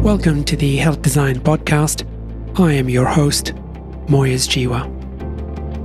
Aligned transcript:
Welcome 0.00 0.44
to 0.44 0.56
the 0.56 0.78
Health 0.78 1.02
Design 1.02 1.40
Podcast. 1.40 2.06
I 2.58 2.72
am 2.72 2.88
your 2.88 3.04
host, 3.04 3.52
Moyez 4.06 4.48
Jiwa. 4.48 4.88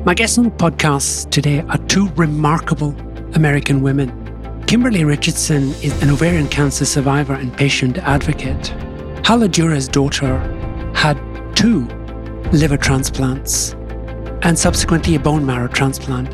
My 0.05 0.13
guests 0.13 0.37
on 0.37 0.45
the 0.45 0.51
podcast 0.51 1.31
today 1.31 1.59
are 1.67 1.77
two 1.89 2.07
remarkable 2.11 2.95
American 3.35 3.81
women. 3.81 4.63
Kimberly 4.67 5.03
Richardson 5.03 5.71
is 5.83 6.01
an 6.01 6.11
ovarian 6.11 6.47
cancer 6.47 6.85
survivor 6.85 7.33
and 7.33 7.55
patient 7.57 7.97
advocate. 7.97 8.67
Hala 9.25 9.49
Durrah's 9.49 9.89
daughter 9.89 10.37
had 10.95 11.19
two 11.53 11.85
liver 12.53 12.77
transplants 12.77 13.73
and 14.43 14.57
subsequently 14.57 15.15
a 15.15 15.19
bone 15.19 15.45
marrow 15.45 15.67
transplant. 15.67 16.33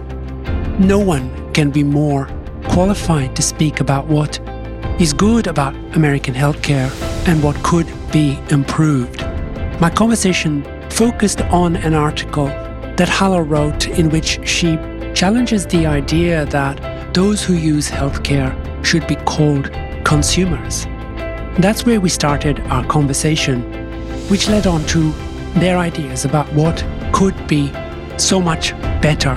No 0.80 1.00
one 1.00 1.52
can 1.54 1.72
be 1.72 1.84
more 1.84 2.30
qualified 2.66 3.36
to 3.38 3.42
speak 3.42 3.80
about 3.80 4.06
what 4.06 4.40
is 5.02 5.14
good 5.14 5.48
about 5.48 5.74
American 5.96 6.36
healthcare 6.36 7.11
and 7.28 7.42
what 7.44 7.56
could 7.64 7.88
be 8.12 8.40
improved. 8.50 9.22
My 9.80 9.90
conversation 9.90 10.64
focused 10.90 11.42
on 11.42 11.76
an 11.78 11.94
article 11.94 12.48
that 12.98 13.10
Hala 13.10 13.42
wrote 13.42 13.88
in 13.88 14.10
which 14.10 14.40
she 14.48 14.78
challenges 15.14 15.66
the 15.66 15.86
idea 15.86 16.46
that 16.48 17.14
those 17.14 17.44
who 17.44 17.54
use 17.54 17.90
healthcare 17.90 18.54
should 18.86 19.08
be 19.08 19.16
called 19.16 19.72
consumers. 20.04 20.86
That's 21.60 21.86
where 21.86 22.00
we 22.00 22.10
started 22.10 22.60
our 22.62 22.86
conversation, 22.86 23.62
which 24.30 24.48
led 24.48 24.68
on 24.68 24.86
to 24.88 25.12
their 25.56 25.78
ideas 25.78 26.26
about 26.26 26.52
what 26.54 26.86
could 27.12 27.36
be 27.48 27.72
so 28.18 28.40
much 28.40 28.72
better 29.02 29.34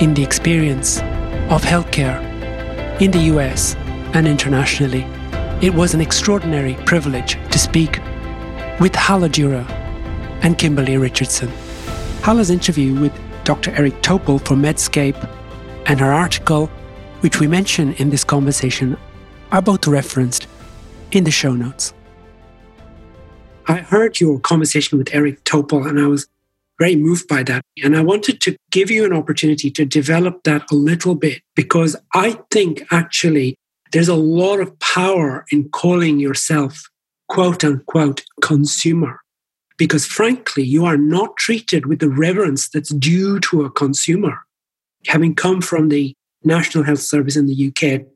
in 0.00 0.14
the 0.14 0.22
experience 0.22 0.98
of 1.50 1.62
healthcare 1.62 2.20
in 3.00 3.10
the 3.10 3.20
US 3.34 3.74
and 4.14 4.26
internationally. 4.26 5.06
It 5.62 5.72
was 5.72 5.94
an 5.94 6.02
extraordinary 6.02 6.74
privilege 6.84 7.38
to 7.50 7.58
speak 7.58 7.98
with 8.78 8.94
Hala 8.94 9.30
Durrah 9.30 9.66
and 10.42 10.58
Kimberly 10.58 10.98
Richardson. 10.98 11.48
Hala's 12.20 12.50
interview 12.50 12.92
with 13.00 13.18
Dr. 13.44 13.70
Eric 13.70 14.02
Topol 14.02 14.38
for 14.38 14.54
Medscape 14.54 15.16
and 15.86 15.98
her 15.98 16.12
article, 16.12 16.66
which 17.20 17.40
we 17.40 17.46
mention 17.46 17.94
in 17.94 18.10
this 18.10 18.22
conversation, 18.22 18.98
are 19.50 19.62
both 19.62 19.86
referenced 19.86 20.46
in 21.12 21.24
the 21.24 21.30
show 21.30 21.54
notes. 21.54 21.94
I 23.66 23.76
heard 23.76 24.20
your 24.20 24.38
conversation 24.38 24.98
with 24.98 25.08
Eric 25.14 25.42
Topol 25.44 25.88
and 25.88 25.98
I 25.98 26.06
was 26.06 26.28
very 26.78 26.96
moved 26.96 27.28
by 27.28 27.42
that. 27.44 27.62
And 27.82 27.96
I 27.96 28.02
wanted 28.02 28.42
to 28.42 28.58
give 28.70 28.90
you 28.90 29.06
an 29.06 29.14
opportunity 29.14 29.70
to 29.70 29.86
develop 29.86 30.42
that 30.42 30.70
a 30.70 30.74
little 30.74 31.14
bit 31.14 31.40
because 31.54 31.96
I 32.12 32.38
think 32.50 32.82
actually 32.90 33.56
there's 33.92 34.08
a 34.08 34.14
lot 34.14 34.60
of 34.60 34.78
power 34.78 35.44
in 35.50 35.68
calling 35.70 36.18
yourself 36.18 36.82
quote 37.28 37.64
unquote 37.64 38.22
consumer. 38.42 39.20
Because 39.78 40.06
frankly, 40.06 40.62
you 40.62 40.86
are 40.86 40.96
not 40.96 41.36
treated 41.36 41.86
with 41.86 41.98
the 41.98 42.08
reverence 42.08 42.68
that's 42.68 42.94
due 42.94 43.38
to 43.40 43.64
a 43.64 43.70
consumer. 43.70 44.38
Having 45.06 45.34
come 45.34 45.60
from 45.60 45.88
the 45.88 46.14
National 46.44 46.84
Health 46.84 47.00
Service 47.00 47.36
in 47.36 47.46
the 47.46 47.68
UK, 47.68 48.06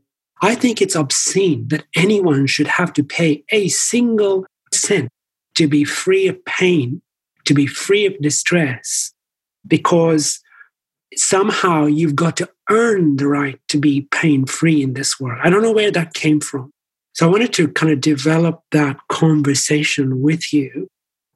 I 0.43 0.55
think 0.55 0.81
it's 0.81 0.97
obscene 0.97 1.69
that 1.69 1.85
anyone 1.95 2.47
should 2.47 2.67
have 2.67 2.93
to 2.95 3.05
pay 3.05 3.45
a 3.51 3.69
single 3.69 4.47
cent 4.73 5.11
to 5.57 5.69
be 5.69 5.85
free 5.85 6.29
of 6.29 6.43
pain, 6.47 7.03
to 7.45 7.53
be 7.53 7.67
free 7.67 8.07
of 8.07 8.19
distress, 8.21 9.13
because 9.67 10.41
somehow 11.15 11.85
you've 11.87 12.17
got 12.17 12.37
to 12.39 12.49
earn 12.71 13.17
the 13.17 13.27
right 13.27 13.61
to 13.69 13.79
be 13.79 14.09
pain 14.13 14.47
free 14.47 14.83
in 14.83 14.95
this 14.95 15.21
world. 15.21 15.41
I 15.43 15.51
don't 15.51 15.63
know 15.63 15.73
where 15.73 15.91
that 15.91 16.15
came 16.15 16.41
from. 16.41 16.73
So 17.13 17.27
I 17.27 17.31
wanted 17.31 17.53
to 17.55 17.69
kind 17.69 17.93
of 17.93 18.01
develop 18.01 18.63
that 18.71 18.97
conversation 19.09 20.23
with 20.23 20.53
you, 20.53 20.89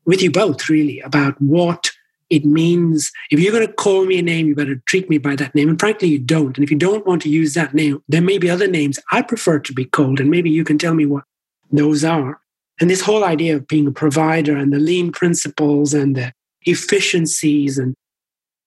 with 0.06 0.22
you 0.22 0.30
both, 0.30 0.68
really, 0.68 1.00
about 1.00 1.40
what 1.42 1.90
it 2.30 2.44
means. 2.44 3.10
If 3.30 3.40
you're 3.40 3.52
going 3.52 3.66
to 3.66 3.72
call 3.72 4.06
me 4.06 4.18
a 4.18 4.22
name, 4.22 4.46
you 4.46 4.54
better 4.54 4.76
treat 4.86 5.10
me 5.10 5.18
by 5.18 5.36
that 5.36 5.54
name. 5.54 5.68
And 5.68 5.78
frankly, 5.78 6.08
you 6.08 6.18
don't. 6.18 6.56
And 6.56 6.64
if 6.64 6.70
you 6.70 6.78
don't 6.78 7.06
want 7.06 7.22
to 7.22 7.28
use 7.28 7.54
that 7.54 7.74
name, 7.74 8.02
there 8.08 8.22
may 8.22 8.38
be 8.38 8.48
other 8.48 8.68
names 8.68 8.98
I 9.12 9.22
prefer 9.22 9.58
to 9.58 9.72
be 9.72 9.84
called. 9.84 10.20
And 10.20 10.30
maybe 10.30 10.50
you 10.50 10.64
can 10.64 10.78
tell 10.78 10.94
me 10.94 11.06
what 11.06 11.24
those 11.70 12.04
are. 12.04 12.40
And 12.80 12.88
this 12.88 13.02
whole 13.02 13.24
idea 13.24 13.56
of 13.56 13.68
being 13.68 13.86
a 13.86 13.92
provider 13.92 14.56
and 14.56 14.72
the 14.72 14.78
lean 14.78 15.12
principles 15.12 15.92
and 15.92 16.16
the 16.16 16.32
efficiencies 16.62 17.78
and 17.78 17.94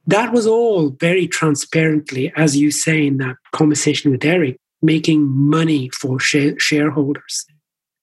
that 0.08 0.32
was 0.32 0.48
all 0.48 0.90
very 0.90 1.28
transparently, 1.28 2.32
as 2.36 2.56
you 2.56 2.72
say 2.72 3.06
in 3.06 3.18
that 3.18 3.36
conversation 3.52 4.10
with 4.10 4.24
Eric, 4.24 4.58
making 4.82 5.28
money 5.28 5.90
for 5.90 6.20
shareholders. 6.20 7.46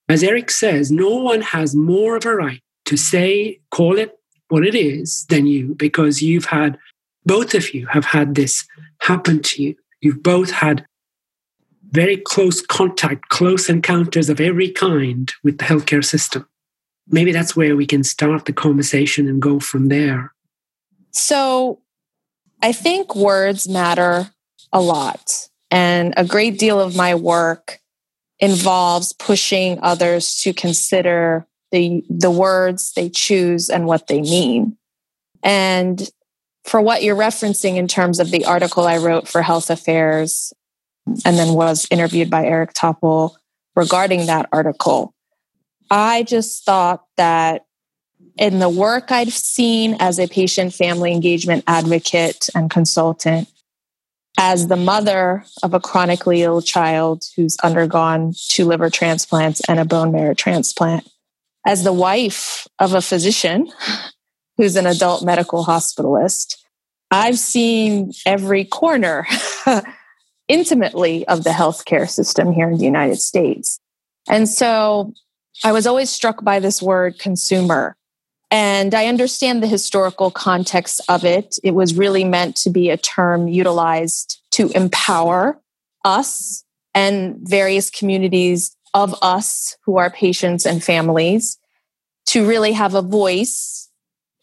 As 0.09 0.23
Eric 0.23 0.51
says, 0.51 0.91
no 0.91 1.17
one 1.17 1.41
has 1.41 1.75
more 1.75 2.17
of 2.17 2.27
a 2.27 2.35
right 2.35 2.61
to 2.85 2.97
say, 2.99 3.61
call 3.71 3.97
it 3.99 4.19
what 4.49 4.67
it 4.67 4.75
is 4.75 5.25
than 5.31 5.47
you, 5.47 5.75
because 5.75 6.21
you've 6.21 6.45
had, 6.45 6.77
both 7.25 7.55
of 7.55 7.73
you 7.73 7.87
have 7.87 8.05
had 8.05 8.35
this 8.35 8.67
happen 9.01 9.41
to 9.41 9.63
you. 9.63 9.77
You've 10.03 10.23
both 10.23 10.51
had 10.51 10.85
very 11.91 12.19
close 12.19 12.61
contact, 12.61 13.31
close 13.31 13.71
encounters 13.71 14.29
of 14.29 14.41
every 14.41 14.71
kind 14.71 15.33
with 15.43 15.57
the 15.57 15.65
healthcare 15.65 16.05
system. 16.05 16.47
Maybe 17.09 17.33
that's 17.33 17.57
where 17.57 17.77
we 17.77 17.87
can 17.87 18.05
start 18.05 18.45
the 18.45 18.53
conversation 18.53 19.27
and 19.27 19.41
go 19.41 19.59
from 19.59 19.89
there. 19.89 20.35
So, 21.13 21.81
I 22.65 22.73
think 22.73 23.15
words 23.15 23.69
matter 23.69 24.31
a 24.73 24.81
lot. 24.81 25.51
And 25.71 26.15
a 26.17 26.25
great 26.25 26.59
deal 26.59 26.81
of 26.81 26.97
my 26.97 27.15
work 27.15 27.79
involves 28.39 29.13
pushing 29.13 29.79
others 29.83 30.41
to 30.45 30.55
consider 30.55 31.47
the, 31.73 32.03
the 32.09 32.31
words 32.31 32.95
they 32.95 33.11
choose 33.11 33.69
and 33.69 33.85
what 33.85 34.07
they 34.07 34.23
mean. 34.23 34.79
And 35.43 36.09
for 36.65 36.81
what 36.81 37.03
you're 37.03 37.15
referencing 37.15 37.77
in 37.77 37.87
terms 37.87 38.19
of 38.19 38.31
the 38.31 38.47
article 38.47 38.87
I 38.87 38.97
wrote 38.97 39.29
for 39.29 39.43
Health 39.43 39.69
Affairs 39.69 40.55
and 41.27 41.37
then 41.37 41.53
was 41.53 41.87
interviewed 41.91 42.31
by 42.31 42.47
Eric 42.47 42.73
Topol 42.73 43.33
regarding 43.77 44.25
that 44.25 44.49
article, 44.53 45.13
I 45.91 46.23
just 46.23 46.65
thought 46.65 47.05
that 47.19 47.67
in 48.37 48.59
the 48.59 48.69
work 48.69 49.13
I've 49.13 49.33
seen 49.33 49.97
as 50.01 50.19
a 50.19 50.27
patient 50.27 50.75
family 50.75 51.13
engagement 51.13 51.65
advocate 51.67 52.49
and 52.55 52.71
consultant, 52.71 53.49
as 54.39 54.67
the 54.67 54.77
mother 54.77 55.45
of 55.63 55.75
a 55.75 55.81
chronically 55.81 56.43
ill 56.43 56.61
child 56.61 57.25
who's 57.37 57.57
undergone 57.63 58.35
two 58.49 58.65
liver 58.65 58.91
transplants 58.91 59.61
and 59.69 59.79
a 59.79 59.85
bone 59.85 60.11
marrow 60.11 60.35
transplant, 60.35 61.09
as 61.67 61.85
the 61.85 61.93
wife 61.93 62.67
of 62.79 62.95
a 62.95 63.03
physician 63.03 63.71
who's 64.57 64.77
an 64.77 64.87
adult 64.87 65.25
medical 65.25 65.65
hospitalist, 65.65 66.57
I've 67.11 67.39
seen 67.39 68.13
every 68.27 68.65
corner 68.65 69.27
intimately 70.49 71.27
of 71.29 71.45
the 71.45 71.51
healthcare 71.51 72.09
system 72.09 72.53
here 72.53 72.69
in 72.69 72.79
the 72.79 72.85
United 72.85 73.21
States. 73.21 73.79
And 74.29 74.49
so 74.49 75.13
I 75.63 75.73
was 75.73 75.87
always 75.87 76.11
struck 76.11 76.43
by 76.43 76.59
this 76.59 76.83
word 76.83 77.19
consumer 77.19 77.97
and 78.55 78.95
I 78.95 79.07
understand 79.07 79.65
the 79.65 79.67
historical 79.67 80.31
context 80.31 81.01
of 81.09 81.25
it. 81.25 81.59
It 81.65 81.73
was 81.73 81.97
really 81.97 82.23
meant 82.23 82.55
to 82.59 82.71
be 82.71 82.89
a 82.89 82.97
term 82.97 83.49
utilized 83.49 84.41
to 84.53 84.71
empower 84.77 85.61
us 86.05 86.63
and 86.95 87.37
various 87.41 87.91
communities 87.91 88.77
of 88.95 89.13
us 89.23 89.77
who 89.85 89.97
are 89.97 90.09
patients 90.09 90.67
and 90.67 90.85
families 90.85 91.59
to 92.27 92.47
really 92.47 92.71
have 92.71 92.95
a 92.95 93.03
voice 93.03 93.91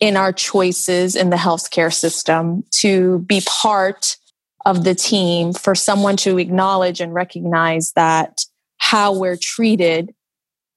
in 0.01 0.17
our 0.17 0.33
choices 0.33 1.15
in 1.15 1.29
the 1.29 1.37
healthcare 1.37 1.93
system, 1.93 2.65
to 2.71 3.19
be 3.19 3.41
part 3.47 4.17
of 4.65 4.83
the 4.83 4.93
team, 4.93 5.53
for 5.53 5.73
someone 5.73 6.17
to 6.17 6.37
acknowledge 6.37 6.99
and 6.99 7.13
recognize 7.13 7.93
that 7.93 8.41
how 8.77 9.17
we're 9.17 9.37
treated 9.37 10.13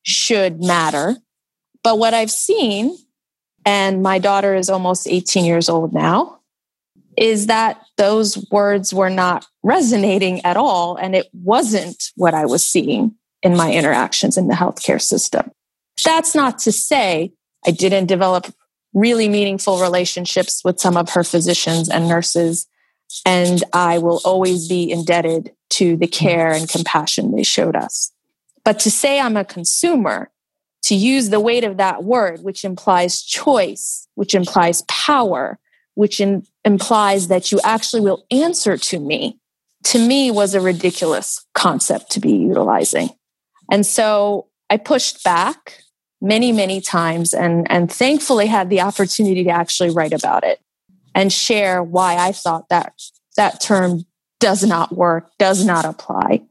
should 0.05 0.62
matter. 0.62 1.17
But 1.82 1.99
what 1.99 2.14
I've 2.14 2.31
seen 2.31 2.97
and 3.64 4.02
my 4.02 4.19
daughter 4.19 4.55
is 4.55 4.69
almost 4.69 5.08
18 5.08 5.44
years 5.44 5.69
old 5.69 5.93
now, 5.93 6.38
is 7.16 7.46
that 7.46 7.81
those 7.96 8.44
words 8.50 8.93
were 8.93 9.11
not 9.11 9.46
resonating 9.62 10.44
at 10.44 10.56
all. 10.56 10.96
And 10.96 11.14
it 11.14 11.28
wasn't 11.32 12.11
what 12.16 12.34
I 12.34 12.44
was 12.46 12.64
seeing 12.64 13.14
in 13.43 13.56
my 13.56 13.72
interactions 13.72 14.37
in 14.37 14.49
the 14.49 14.55
healthcare 14.55 15.00
system. 15.00 15.50
That's 16.05 16.34
not 16.34 16.58
to 16.61 16.72
say 16.72 17.32
I 17.66 17.70
didn't 17.70 18.06
develop 18.06 18.52
really 18.93 19.28
meaningful 19.28 19.81
relationships 19.81 20.62
with 20.64 20.81
some 20.81 20.96
of 20.96 21.11
her 21.11 21.25
physicians 21.25 21.88
and 21.88 22.08
nurses. 22.08 22.66
And 23.25 23.62
I 23.72 23.99
will 23.99 24.20
always 24.25 24.69
be 24.69 24.90
indebted 24.90 25.52
to 25.70 25.96
the 25.96 26.06
care 26.06 26.52
and 26.52 26.69
compassion 26.69 27.34
they 27.34 27.43
showed 27.43 27.76
us. 27.76 28.12
But 28.64 28.78
to 28.81 28.90
say 28.90 29.20
I'm 29.20 29.37
a 29.37 29.44
consumer 29.44 30.31
to 30.85 30.95
use 30.95 31.31
the 31.31 31.41
weight 31.41 31.65
of 31.65 31.79
that 31.79 32.05
word, 32.05 32.43
which 32.43 32.65
implies 32.65 33.23
choice, 33.23 34.07
which 34.15 34.35
implies 34.35 34.83
power, 34.83 35.59
which 35.95 36.21
in, 36.21 36.47
implies 36.65 37.29
that 37.29 37.51
you 37.51 37.61
actually 37.65 38.03
will 38.03 38.27
answer 38.31 38.77
to 38.77 38.99
me, 38.99 39.39
to 39.85 39.99
me 39.99 40.31
was 40.31 40.55
a 40.55 40.61
ridiculous 40.61 41.45
concept 41.55 42.11
to 42.13 42.21
be 42.21 42.33
utilizing. 42.33 43.09
And 43.71 43.87
so 43.87 44.49
I 44.69 44.77
pushed 44.77 45.25
back 45.25 45.83
many, 46.21 46.53
many 46.53 46.81
times 46.81 47.33
and, 47.33 47.71
and 47.71 47.91
thankfully 47.91 48.47
had 48.47 48.71
the 48.71 48.81
opportunity 48.81 49.45
to 49.45 49.51
actually 49.51 49.91
write 49.91 50.13
about 50.13 50.45
it 50.45 50.61
and 51.15 51.33
share 51.33 51.83
why 51.83 52.17
I 52.17 52.33
thought 52.33 52.69
that 52.71 52.95
that 53.37 53.61
term 53.61 54.05
does 54.41 54.65
not 54.65 54.93
work, 54.93 55.31
does 55.39 55.65
not 55.65 55.85
apply. 55.85 56.43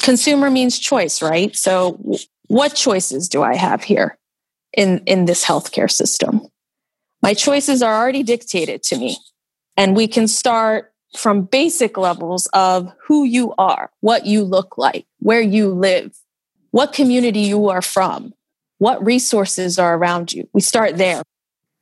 Consumer 0.00 0.50
means 0.50 0.78
choice, 0.78 1.20
right? 1.20 1.54
So 1.54 2.00
what 2.48 2.74
choices 2.74 3.28
do 3.28 3.42
I 3.42 3.54
have 3.54 3.84
here 3.84 4.18
in, 4.76 5.02
in 5.06 5.26
this 5.26 5.44
healthcare 5.44 5.90
system? 5.90 6.40
My 7.22 7.34
choices 7.34 7.82
are 7.82 7.94
already 7.94 8.22
dictated 8.22 8.82
to 8.84 8.98
me. 8.98 9.18
And 9.76 9.94
we 9.94 10.08
can 10.08 10.26
start 10.26 10.92
from 11.16 11.42
basic 11.42 11.96
levels 11.96 12.48
of 12.52 12.92
who 13.06 13.24
you 13.24 13.54
are, 13.58 13.90
what 14.00 14.26
you 14.26 14.42
look 14.42 14.76
like, 14.76 15.06
where 15.20 15.40
you 15.40 15.68
live, 15.68 16.16
what 16.70 16.92
community 16.92 17.40
you 17.40 17.68
are 17.68 17.82
from, 17.82 18.32
what 18.78 19.04
resources 19.04 19.78
are 19.78 19.96
around 19.96 20.32
you. 20.32 20.48
We 20.52 20.60
start 20.60 20.96
there. 20.96 21.22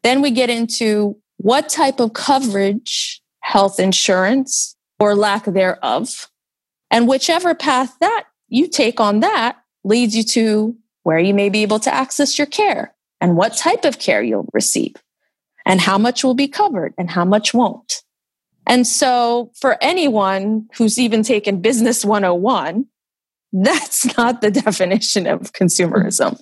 Then 0.02 0.20
we 0.20 0.30
get 0.30 0.50
into 0.50 1.18
what 1.38 1.68
type 1.68 2.00
of 2.00 2.12
coverage, 2.12 3.20
health 3.40 3.80
insurance, 3.80 4.76
or 4.98 5.14
lack 5.14 5.44
thereof. 5.44 6.28
And 6.90 7.08
whichever 7.08 7.54
path 7.54 7.96
that 8.00 8.24
you 8.48 8.68
take 8.68 9.00
on 9.00 9.20
that 9.20 9.56
leads 9.86 10.16
you 10.16 10.22
to 10.22 10.76
where 11.04 11.18
you 11.18 11.32
may 11.32 11.48
be 11.48 11.62
able 11.62 11.78
to 11.78 11.94
access 11.94 12.38
your 12.38 12.46
care 12.46 12.94
and 13.20 13.36
what 13.36 13.56
type 13.56 13.84
of 13.84 13.98
care 13.98 14.22
you'll 14.22 14.48
receive 14.52 14.94
and 15.64 15.80
how 15.80 15.96
much 15.96 16.24
will 16.24 16.34
be 16.34 16.48
covered 16.48 16.92
and 16.98 17.10
how 17.10 17.24
much 17.24 17.54
won't. 17.54 18.02
And 18.66 18.86
so 18.86 19.52
for 19.54 19.78
anyone 19.80 20.68
who's 20.76 20.98
even 20.98 21.22
taken 21.22 21.60
business 21.60 22.04
101, 22.04 22.86
that's 23.52 24.16
not 24.18 24.40
the 24.40 24.50
definition 24.50 25.26
of 25.26 25.52
consumerism. 25.52 26.38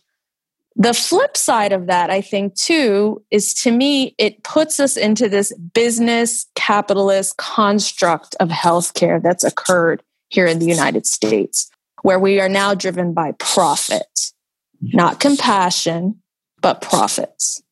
The 0.76 0.94
flip 0.94 1.36
side 1.36 1.72
of 1.72 1.86
that, 1.86 2.10
I 2.10 2.20
think, 2.20 2.56
too, 2.56 3.22
is 3.30 3.54
to 3.62 3.70
me, 3.70 4.14
it 4.18 4.42
puts 4.42 4.80
us 4.80 4.96
into 4.96 5.28
this 5.28 5.52
business 5.72 6.46
capitalist 6.56 7.36
construct 7.36 8.34
of 8.40 8.48
healthcare 8.48 9.22
that's 9.22 9.44
occurred 9.44 10.02
here 10.30 10.46
in 10.46 10.58
the 10.58 10.66
United 10.66 11.06
States, 11.06 11.70
where 12.04 12.18
we 12.18 12.38
are 12.38 12.50
now 12.50 12.74
driven 12.74 13.14
by 13.14 13.32
profit, 13.38 14.32
not 14.82 15.20
compassion, 15.20 16.20
but 16.60 16.82
profits. 16.82 17.62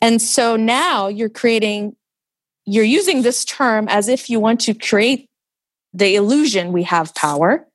And 0.00 0.22
so 0.22 0.54
now 0.54 1.08
you're 1.08 1.28
creating, 1.28 1.96
you're 2.64 2.84
using 2.84 3.22
this 3.22 3.44
term 3.44 3.88
as 3.88 4.06
if 4.06 4.30
you 4.30 4.38
want 4.38 4.60
to 4.60 4.74
create 4.74 5.28
the 5.92 6.14
illusion 6.14 6.72
we 6.72 6.84
have 6.84 7.16
power. 7.16 7.66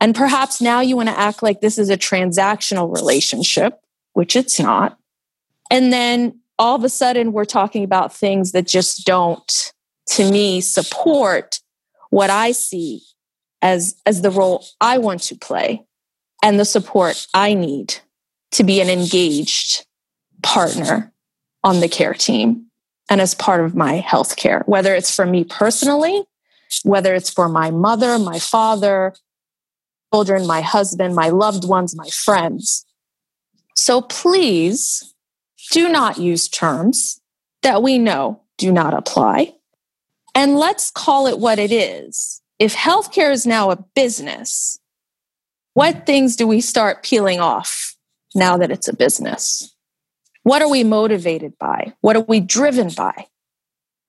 And 0.00 0.14
perhaps 0.14 0.62
now 0.62 0.80
you 0.80 0.96
want 0.96 1.10
to 1.10 1.18
act 1.18 1.42
like 1.42 1.60
this 1.60 1.76
is 1.76 1.90
a 1.90 1.98
transactional 1.98 2.90
relationship 2.90 3.78
which 4.14 4.36
it's 4.36 4.58
not. 4.58 4.96
And 5.70 5.92
then 5.92 6.40
all 6.58 6.76
of 6.76 6.84
a 6.84 6.88
sudden, 6.88 7.32
we're 7.32 7.44
talking 7.44 7.84
about 7.84 8.14
things 8.14 8.52
that 8.52 8.66
just 8.66 9.04
don't, 9.04 9.72
to 10.12 10.30
me, 10.30 10.62
support 10.62 11.60
what 12.08 12.30
I 12.30 12.52
see 12.52 13.02
as, 13.62 13.94
as 14.04 14.20
the 14.20 14.30
role 14.30 14.66
I 14.80 14.98
want 14.98 15.22
to 15.22 15.36
play 15.36 15.84
and 16.42 16.58
the 16.58 16.64
support 16.64 17.26
I 17.32 17.54
need 17.54 17.94
to 18.52 18.64
be 18.64 18.80
an 18.80 18.90
engaged 18.90 19.86
partner 20.42 21.12
on 21.64 21.80
the 21.80 21.88
care 21.88 22.14
team 22.14 22.66
and 23.08 23.20
as 23.20 23.34
part 23.34 23.64
of 23.64 23.74
my 23.74 24.00
healthcare, 24.00 24.66
whether 24.66 24.94
it's 24.94 25.14
for 25.14 25.24
me 25.24 25.44
personally, 25.44 26.24
whether 26.84 27.14
it's 27.14 27.30
for 27.30 27.48
my 27.48 27.70
mother, 27.70 28.18
my 28.18 28.38
father, 28.38 29.14
children, 30.12 30.46
my 30.46 30.60
husband, 30.60 31.14
my 31.14 31.28
loved 31.28 31.66
ones, 31.66 31.96
my 31.96 32.08
friends. 32.08 32.84
So 33.74 34.02
please 34.02 35.14
do 35.70 35.88
not 35.88 36.18
use 36.18 36.48
terms 36.48 37.20
that 37.62 37.82
we 37.82 37.98
know 37.98 38.42
do 38.58 38.72
not 38.72 38.94
apply. 38.94 39.54
And 40.34 40.56
let's 40.56 40.90
call 40.90 41.26
it 41.26 41.38
what 41.38 41.58
it 41.58 41.72
is. 41.72 42.41
If 42.58 42.74
healthcare 42.74 43.32
is 43.32 43.46
now 43.46 43.70
a 43.70 43.84
business, 43.94 44.78
what 45.74 46.06
things 46.06 46.36
do 46.36 46.46
we 46.46 46.60
start 46.60 47.02
peeling 47.02 47.40
off 47.40 47.96
now 48.34 48.56
that 48.58 48.70
it's 48.70 48.88
a 48.88 48.96
business? 48.96 49.74
What 50.42 50.62
are 50.62 50.70
we 50.70 50.84
motivated 50.84 51.54
by? 51.58 51.94
What 52.00 52.16
are 52.16 52.24
we 52.26 52.40
driven 52.40 52.90
by? 52.90 53.26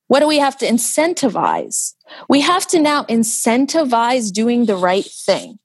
What 0.07 0.19
do 0.19 0.27
we 0.27 0.39
have 0.39 0.57
to 0.57 0.67
incentivize? 0.67 1.93
We 2.27 2.41
have 2.41 2.67
to 2.67 2.79
now 2.79 3.03
incentivize 3.05 4.31
doing 4.31 4.65
the 4.65 4.75
right 4.75 5.05
thing. 5.05 5.59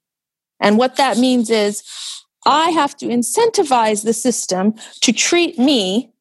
And 0.59 0.77
what 0.77 0.95
that 0.95 1.17
means 1.17 1.49
is 1.49 1.83
I 2.45 2.69
have 2.71 2.95
to 2.97 3.07
incentivize 3.07 4.03
the 4.03 4.13
system 4.13 4.75
to 5.01 5.11
treat 5.11 5.59
me 5.59 6.11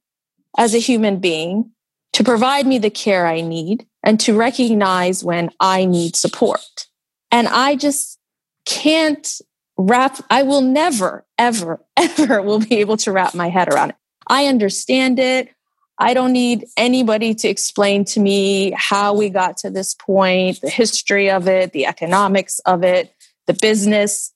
as 0.57 0.75
a 0.75 0.79
human 0.79 1.21
being, 1.21 1.71
to 2.13 2.25
provide 2.25 2.67
me 2.67 2.79
the 2.79 2.91
care 2.91 3.27
I 3.27 3.41
need, 3.41 3.87
and 4.03 4.19
to 4.21 4.37
recognize 4.37 5.23
when 5.23 5.51
I 5.61 5.85
need 5.85 6.17
support. 6.17 6.87
And 7.31 7.47
I 7.49 7.77
just 7.77 8.19
can't 8.65 9.41
wrap, 9.77 10.19
I 10.31 10.43
will 10.43 10.61
never, 10.61 11.25
ever, 11.39 11.81
ever 11.97 12.43
will 12.43 12.59
be 12.59 12.77
able 12.79 12.97
to 12.99 13.13
wrap 13.13 13.35
my 13.35 13.49
head 13.49 13.73
around 13.73 13.91
it. 13.91 13.97
I 14.27 14.47
understand 14.47 15.19
it. 15.19 15.51
I 15.99 16.15
don't 16.15 16.33
need 16.33 16.67
anybody 16.77 17.35
to 17.35 17.49
explain 17.49 18.05
to 18.07 18.21
me 18.21 18.73
how 18.77 19.15
we 19.15 19.31
got 19.31 19.57
to 19.59 19.71
this 19.71 19.95
point, 19.95 20.61
the 20.61 20.71
history 20.71 21.31
of 21.31 21.49
it, 21.49 21.73
the 21.73 21.87
economics 21.87 22.61
of 22.61 22.85
it, 22.85 23.13
the 23.47 23.55
business 23.55 24.33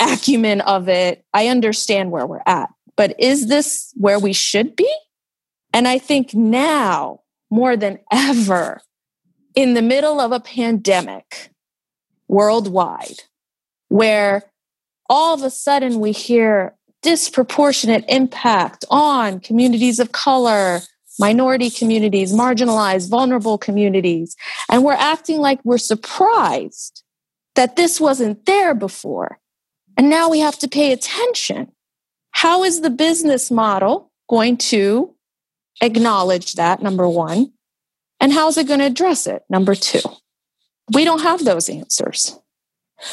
acumen 0.00 0.62
of 0.62 0.88
it. 0.88 1.24
I 1.34 1.48
understand 1.48 2.10
where 2.10 2.26
we're 2.26 2.42
at, 2.46 2.70
but 2.96 3.18
is 3.20 3.48
this 3.48 3.92
where 3.96 4.18
we 4.18 4.32
should 4.32 4.74
be? 4.74 4.90
And 5.72 5.88
I 5.88 5.98
think 5.98 6.34
now 6.34 7.20
more 7.50 7.76
than 7.76 7.98
ever, 8.10 8.80
in 9.54 9.74
the 9.74 9.82
middle 9.82 10.20
of 10.20 10.32
a 10.32 10.40
pandemic 10.40 11.50
worldwide, 12.28 13.22
where 13.88 14.44
all 15.08 15.34
of 15.34 15.42
a 15.42 15.50
sudden 15.50 16.00
we 16.00 16.12
hear 16.12 16.74
disproportionate 17.02 18.04
impact 18.08 18.84
on 18.90 19.40
communities 19.40 19.98
of 19.98 20.12
color, 20.12 20.80
minority 21.18 21.68
communities, 21.68 22.32
marginalized, 22.32 23.10
vulnerable 23.10 23.58
communities. 23.58 24.36
And 24.70 24.84
we're 24.84 24.92
acting 24.92 25.38
like 25.38 25.60
we're 25.64 25.78
surprised 25.78 27.02
that 27.54 27.76
this 27.76 28.00
wasn't 28.00 28.46
there 28.46 28.74
before. 28.74 29.38
And 29.98 30.08
now 30.08 30.30
we 30.30 30.38
have 30.38 30.58
to 30.60 30.68
pay 30.68 30.92
attention. 30.92 31.70
How 32.30 32.64
is 32.64 32.80
the 32.80 32.90
business 32.90 33.50
model 33.50 34.10
going 34.30 34.56
to 34.56 35.14
acknowledge 35.80 36.54
that? 36.54 36.82
Number 36.82 37.08
one. 37.08 37.52
And 38.20 38.32
how's 38.32 38.56
it 38.56 38.68
going 38.68 38.80
to 38.80 38.86
address 38.86 39.26
it? 39.26 39.42
Number 39.50 39.74
two. 39.74 40.00
We 40.92 41.04
don't 41.04 41.22
have 41.22 41.44
those 41.44 41.68
answers. 41.68 42.38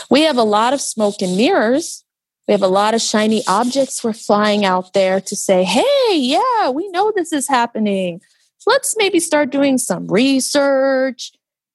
We 0.10 0.22
have 0.22 0.38
a 0.38 0.44
lot 0.44 0.74
of 0.74 0.82
smoke 0.82 1.22
and 1.22 1.36
mirrors. 1.36 2.04
We 2.48 2.52
have 2.52 2.62
a 2.62 2.68
lot 2.68 2.94
of 2.94 3.02
shiny 3.02 3.44
objects 3.48 4.04
we're 4.04 4.14
flying 4.14 4.66
out 4.66 4.94
there 4.94 5.22
to 5.22 5.36
say, 5.36 5.64
hey, 5.64 6.16
yeah, 6.16 6.70
we 6.70 6.90
know 6.90 7.12
this 7.16 7.32
is 7.32 7.48
happening. 7.48 8.22
Let's 8.66 8.96
maybe 8.98 9.20
start 9.20 9.52
doing 9.52 9.78
some 9.78 10.08
research. 10.08 11.32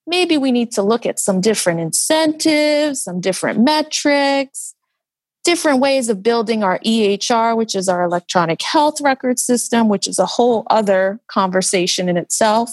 Maybe 0.06 0.36
we 0.36 0.52
need 0.52 0.72
to 0.72 0.82
look 0.82 1.06
at 1.06 1.18
some 1.18 1.40
different 1.40 1.80
incentives, 1.80 3.02
some 3.02 3.20
different 3.20 3.60
metrics 3.60 4.73
different 5.44 5.80
ways 5.80 6.08
of 6.08 6.22
building 6.22 6.64
our 6.64 6.78
EHR, 6.80 7.56
which 7.56 7.74
is 7.74 7.88
our 7.88 8.02
electronic 8.02 8.62
health 8.62 9.00
record 9.00 9.38
system, 9.38 9.88
which 9.88 10.08
is 10.08 10.18
a 10.18 10.26
whole 10.26 10.66
other 10.70 11.20
conversation 11.28 12.08
in 12.08 12.16
itself 12.16 12.70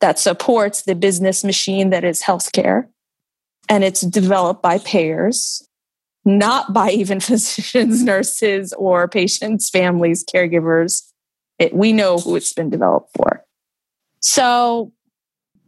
that 0.00 0.18
supports 0.18 0.82
the 0.82 0.94
business 0.94 1.42
machine 1.42 1.90
that 1.90 2.04
is 2.04 2.22
healthcare. 2.22 2.86
And 3.68 3.82
it's 3.82 4.02
developed 4.02 4.62
by 4.62 4.78
payers, 4.78 5.66
not 6.24 6.72
by 6.74 6.90
even 6.90 7.20
physicians, 7.20 8.02
nurses, 8.02 8.72
or 8.74 9.08
patients, 9.08 9.70
families, 9.70 10.24
caregivers. 10.24 11.10
It, 11.58 11.74
we 11.74 11.92
know 11.92 12.18
who 12.18 12.36
it's 12.36 12.52
been 12.52 12.68
developed 12.68 13.10
for. 13.16 13.44
So 14.20 14.92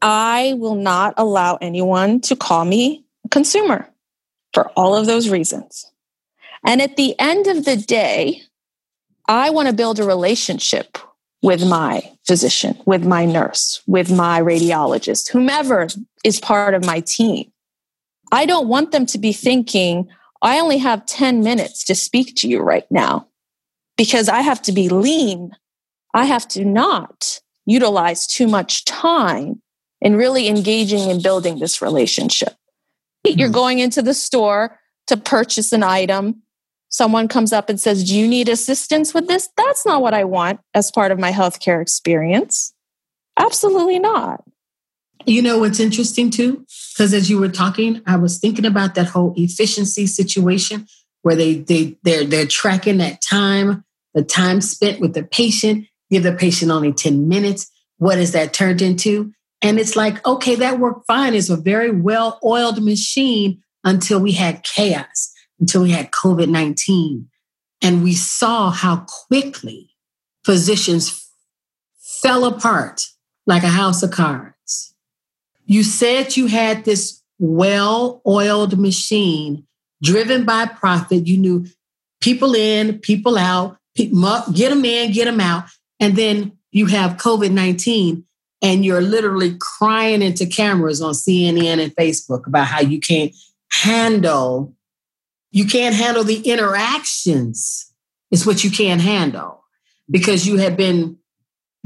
I 0.03 0.55
will 0.59 0.75
not 0.75 1.15
allow 1.17 1.57
anyone 1.57 2.21
to 2.23 2.37
call 2.37 2.65
me 2.65 3.05
a 3.25 3.29
consumer 3.29 3.89
for 4.53 4.69
all 4.71 4.95
of 4.95 5.07
those 5.07 5.29
reasons. 5.29 5.91
And 6.67 6.83
at 6.83 6.97
the 6.97 7.19
end 7.19 7.47
of 7.47 7.65
the 7.65 7.77
day, 7.77 8.43
I 9.29 9.51
want 9.51 9.69
to 9.69 9.75
build 9.75 10.01
a 10.01 10.05
relationship 10.05 10.99
with 11.43 11.67
my 11.67 12.03
physician, 12.27 12.77
with 12.87 13.07
my 13.07 13.25
nurse, 13.25 13.81
with 13.87 14.11
my 14.11 14.41
radiologist, 14.41 15.31
whomever 15.31 15.87
is 16.25 16.41
part 16.41 16.75
of 16.75 16.85
my 16.85 17.01
team. 17.01 17.53
I 18.33 18.47
don't 18.47 18.67
want 18.67 18.91
them 18.91 19.07
to 19.07 19.19
be 19.19 19.33
thinking, 19.33 20.09
I 20.43 20.59
only 20.59 20.79
have 20.79 21.07
10 21.07 21.45
minutes 21.45 21.85
to 21.85 21.95
speak 21.95 22.35
to 22.37 22.49
you 22.49 22.61
right 22.61 22.87
now 22.91 23.29
because 23.97 24.29
I 24.29 24.41
have 24.41 24.61
to 24.63 24.73
be 24.73 24.89
lean. 24.89 25.53
I 26.15 26.25
have 26.25 26.49
to 26.49 26.65
not 26.65 27.41
utilize 27.65 28.27
too 28.27 28.49
much 28.49 28.85
time 28.85 29.63
in 30.01 30.17
really 30.17 30.49
engaging 30.49 31.11
in 31.11 31.23
building 31.23 31.59
this 31.59 31.81
relationship. 31.81 32.55
You're 33.25 33.49
hmm. 33.49 33.55
going 33.55 33.79
into 33.79 34.03
the 34.03 34.15
store 34.15 34.81
to 35.07 35.17
purchase 35.17 35.73
an 35.73 35.85
item 35.85 36.43
someone 36.89 37.29
comes 37.29 37.53
up 37.53 37.69
and 37.69 37.81
says, 37.81 38.05
Do 38.05 38.17
you 38.17 38.27
need 38.27 38.49
assistance 38.49 39.15
with 39.15 39.29
this? 39.29 39.49
That's 39.57 39.87
not 39.87 40.03
what 40.03 40.15
I 40.15 40.25
want 40.25 40.61
as 40.75 40.91
part 40.91 41.13
of 41.13 41.19
my 41.19 41.33
healthcare 41.33 41.81
experience. 41.81 42.73
Absolutely 43.39 43.99
not. 43.99 44.45
You 45.27 45.43
know 45.43 45.59
what's 45.59 45.81
interesting 45.81 46.31
too? 46.31 46.65
Because 46.93 47.13
as 47.13 47.29
you 47.29 47.39
were 47.39 47.49
talking, 47.49 48.01
I 48.07 48.17
was 48.17 48.39
thinking 48.39 48.65
about 48.65 48.95
that 48.95 49.09
whole 49.09 49.35
efficiency 49.37 50.07
situation 50.07 50.87
where 51.23 51.35
they 51.35 51.57
they 51.57 51.97
they're 52.05 52.25
they're 52.25 52.47
tracking 52.47 52.99
that 52.99 53.21
time, 53.21 53.85
the 54.15 54.23
time 54.23 54.61
spent 54.61 55.01
with 55.01 55.15
the 55.15 55.25
patient, 55.25 55.87
give 56.11 56.23
the 56.23 56.33
patient 56.33 56.71
only 56.71 56.93
10 56.93 57.29
minutes. 57.29 57.71
What 57.99 58.19
is 58.19 58.33
that 58.33 58.53
turned 58.53 58.81
into? 58.81 59.33
And 59.63 59.81
it's 59.81 59.97
like, 59.97 60.25
okay, 60.27 60.55
that 60.57 60.79
worked 60.79 61.07
fine. 61.07 61.35
It's 61.35 61.51
a 61.51 61.57
very 61.57 61.91
well 61.91 62.39
oiled 62.45 62.83
machine 62.83 63.63
until 63.83 64.21
we 64.21 64.33
had 64.33 64.63
chaos, 64.63 65.33
until 65.61 65.83
we 65.83 65.91
had 65.91 66.11
COVID 66.11 66.49
19. 66.49 67.29
And 67.83 68.03
we 68.03 68.15
saw 68.15 68.71
how 68.71 69.05
quickly 69.29 69.91
physicians 70.45 71.31
fell 71.99 72.45
apart 72.45 73.03
like 73.47 73.63
a 73.63 73.69
house 73.69 74.03
of 74.03 74.11
cards. 74.11 74.95
You 75.67 75.83
said 75.83 76.37
you 76.37 76.47
had 76.47 76.85
this 76.85 77.23
well 77.39 78.23
oiled 78.27 78.79
machine 78.79 79.67
driven 80.03 80.45
by 80.45 80.67
profit. 80.67 81.27
You 81.27 81.39
knew 81.39 81.67
people 82.21 82.55
in, 82.55 82.99
people 82.99 83.37
out, 83.37 83.77
get 83.95 84.11
them 84.11 84.85
in, 84.85 85.13
get 85.13 85.25
them 85.25 85.41
out. 85.41 85.65
And 86.01 86.17
then 86.17 86.53
you 86.71 86.87
have 86.87 87.17
COVID 87.17 87.51
19 87.51 88.25
and 88.63 88.85
you're 88.85 89.01
literally 89.01 89.57
crying 89.59 90.23
into 90.23 90.47
cameras 90.47 91.03
on 91.03 91.15
CNN 91.15 91.83
and 91.83 91.95
Facebook 91.97 92.47
about 92.47 92.67
how 92.67 92.81
you 92.81 93.01
can't 93.01 93.35
handle 93.71 94.75
you 95.57 95.65
can't 95.65 95.95
handle 95.95 96.23
the 96.23 96.41
interactions 96.41 97.91
is 98.31 98.45
what 98.45 98.63
you 98.63 98.71
can't 98.71 99.01
handle 99.01 99.65
because 100.11 100.47
you 100.47 100.59
have 100.59 100.77
been 100.77 101.17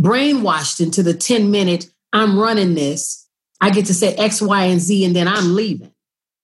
brainwashed 0.01 0.81
into 0.81 1.05
the 1.05 1.15
10 1.15 1.53
minute 1.53 1.87
i'm 2.13 2.37
running 2.37 2.75
this. 2.75 3.29
I 3.61 3.71
get 3.71 3.87
to 3.87 3.95
say 3.95 4.13
x 4.17 4.43
y 4.43 4.65
and 4.65 4.81
z 4.81 5.05
and 5.05 5.15
then 5.15 5.29
i'm 5.29 5.55
leaving. 5.55 5.95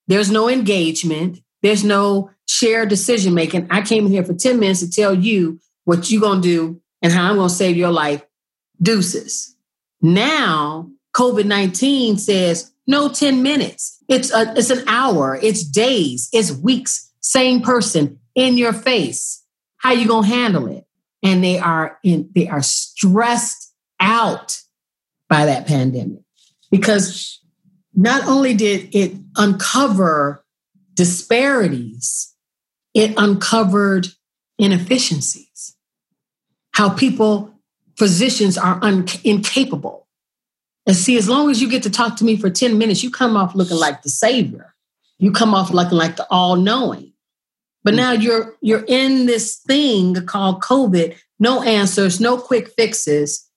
There's 0.06 0.30
no 0.30 0.48
engagement. 0.48 1.40
There's 1.62 1.82
no 1.82 2.30
shared 2.46 2.90
decision 2.90 3.34
making. 3.34 3.66
I 3.72 3.82
came 3.82 4.06
here 4.06 4.22
for 4.22 4.34
10 4.34 4.60
minutes 4.60 4.78
to 4.80 4.88
tell 4.88 5.12
you 5.12 5.58
what 5.82 6.08
you're 6.08 6.20
going 6.20 6.42
to 6.42 6.48
do 6.48 6.80
and 7.02 7.12
how 7.12 7.28
i'm 7.28 7.36
going 7.38 7.48
to 7.48 7.54
save 7.54 7.76
your 7.76 7.90
life. 7.90 8.24
Deuces. 8.80 9.56
Now, 10.00 10.90
COVID 11.16 11.46
19 11.46 12.18
says 12.18 12.72
no 12.86 13.08
10 13.08 13.42
minutes. 13.42 14.00
It's, 14.08 14.32
a, 14.32 14.54
it's 14.56 14.70
an 14.70 14.84
hour, 14.86 15.36
it's 15.42 15.64
days, 15.64 16.28
it's 16.32 16.52
weeks, 16.52 17.05
same 17.26 17.60
person 17.60 18.20
in 18.36 18.56
your 18.56 18.72
face. 18.72 19.44
How 19.78 19.92
you 19.92 20.06
to 20.06 20.22
handle 20.22 20.68
it? 20.68 20.84
And 21.22 21.42
they 21.42 21.58
are 21.58 21.98
in, 22.04 22.30
they 22.34 22.48
are 22.48 22.62
stressed 22.62 23.74
out 23.98 24.60
by 25.28 25.46
that 25.46 25.66
pandemic 25.66 26.22
because 26.70 27.40
not 27.94 28.26
only 28.28 28.54
did 28.54 28.94
it 28.94 29.16
uncover 29.36 30.44
disparities, 30.94 32.32
it 32.94 33.12
uncovered 33.16 34.06
inefficiencies. 34.58 35.74
How 36.72 36.90
people 36.90 37.54
physicians 37.96 38.56
are 38.56 38.78
un- 38.82 39.06
incapable. 39.24 40.06
And 40.86 40.94
see, 40.94 41.16
as 41.16 41.28
long 41.28 41.50
as 41.50 41.60
you 41.60 41.68
get 41.68 41.82
to 41.82 41.90
talk 41.90 42.16
to 42.16 42.24
me 42.24 42.36
for 42.36 42.50
10 42.50 42.78
minutes, 42.78 43.02
you 43.02 43.10
come 43.10 43.36
off 43.36 43.54
looking 43.56 43.78
like 43.78 44.02
the 44.02 44.10
savior. 44.10 44.74
You 45.18 45.32
come 45.32 45.54
off 45.54 45.72
looking 45.72 45.98
like 45.98 46.16
the 46.16 46.26
all-knowing. 46.30 47.12
But 47.86 47.94
mm. 47.94 47.98
now 47.98 48.12
you're 48.12 48.56
you're 48.60 48.84
in 48.86 49.26
this 49.26 49.56
thing 49.56 50.26
called 50.26 50.60
COVID, 50.60 51.16
no 51.38 51.62
answers, 51.62 52.20
no 52.20 52.36
quick 52.36 52.68
fixes, 52.76 53.48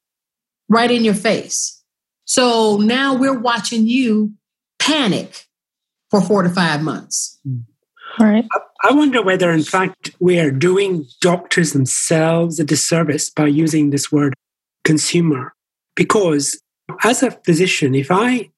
right 0.70 0.90
in 0.90 1.04
your 1.04 1.16
face. 1.16 1.84
So 2.26 2.78
now 2.78 3.16
we're 3.16 3.40
watching 3.40 3.88
you 3.88 4.34
panic 4.78 5.48
for 6.12 6.22
four 6.22 6.44
to 6.44 6.50
five 6.50 6.84
months. 6.84 7.40
All 8.20 8.28
right. 8.28 8.46
I 8.84 8.94
wonder 8.94 9.22
whether, 9.24 9.52
in 9.52 9.64
fact, 9.64 10.12
we 10.20 10.40
are 10.40 10.52
doing 10.52 11.06
doctors 11.22 11.74
themselves 11.74 12.60
a 12.60 12.64
disservice 12.64 13.32
by 13.32 13.48
using 13.48 13.90
this 13.90 14.12
word 14.12 14.36
consumer. 14.86 15.54
Because 15.96 16.62
as 17.04 17.24
a 17.24 17.32
physician, 17.32 17.96
if 17.96 18.12
I 18.12 18.52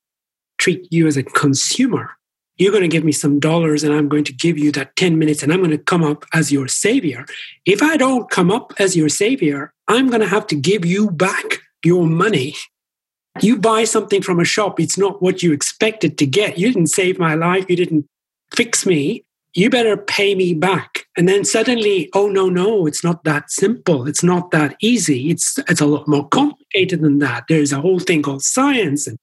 treat 0.58 0.92
you 0.92 1.08
as 1.08 1.16
a 1.16 1.24
consumer, 1.24 2.12
you're 2.58 2.72
going 2.72 2.84
to 2.84 2.88
give 2.88 3.04
me 3.04 3.12
some 3.12 3.40
dollars 3.40 3.84
and 3.84 3.94
I'm 3.94 4.08
going 4.08 4.24
to 4.26 4.34
give 4.34 4.58
you 4.58 4.72
that 4.74 4.96
10 4.96 5.18
minutes 5.18 5.42
and 5.42 5.52
I'm 5.52 5.60
going 5.60 5.72
to 5.72 5.78
come 5.78 6.04
up 6.04 6.26
as 6.34 6.52
your 6.52 6.68
savior. 6.68 7.26
If 7.66 7.82
I 7.82 7.98
don't 7.98 8.30
come 8.30 8.52
up 8.52 8.74
as 8.78 8.96
your 8.96 9.10
savior, 9.10 9.74
I'm 9.88 10.10
going 10.10 10.22
to 10.22 10.28
have 10.28 10.48
to 10.48 10.56
give 10.56 10.86
you 10.86 11.10
back 11.10 11.60
your 11.84 12.06
money. 12.06 12.56
You 13.42 13.58
buy 13.58 13.86
something 13.86 14.22
from 14.22 14.40
a 14.40 14.46
shop, 14.46 14.80
it's 14.80 14.98
not 14.98 15.22
what 15.22 15.42
you 15.42 15.54
expected 15.54 16.18
to 16.18 16.26
get. 16.26 16.58
You 16.58 16.72
didn't 16.72 16.88
save 16.88 17.18
my 17.18 17.34
life, 17.34 17.66
you 17.70 17.76
didn't 17.76 18.06
fix 18.54 18.86
me 18.86 19.24
you 19.54 19.70
better 19.70 19.98
pay 19.98 20.36
me 20.36 20.54
back. 20.54 21.06
And 21.18 21.28
then 21.28 21.44
suddenly, 21.44 22.10
oh 22.14 22.30
no, 22.30 22.48
no, 22.48 22.86
it's 22.86 23.04
not 23.04 23.24
that 23.26 23.52
simple. 23.52 24.08
It's 24.08 24.24
not 24.24 24.52
that 24.52 24.76
easy. 24.82 25.30
It's 25.30 25.58
it's 25.68 25.82
a 25.82 25.86
lot 25.86 26.08
more 26.08 26.28
complicated 26.30 27.02
than 27.02 27.20
that. 27.20 27.46
There's 27.50 27.74
a 27.74 27.82
whole 27.82 28.00
thing 28.00 28.22
called 28.22 28.44
science 28.44 29.08
and 29.08 29.18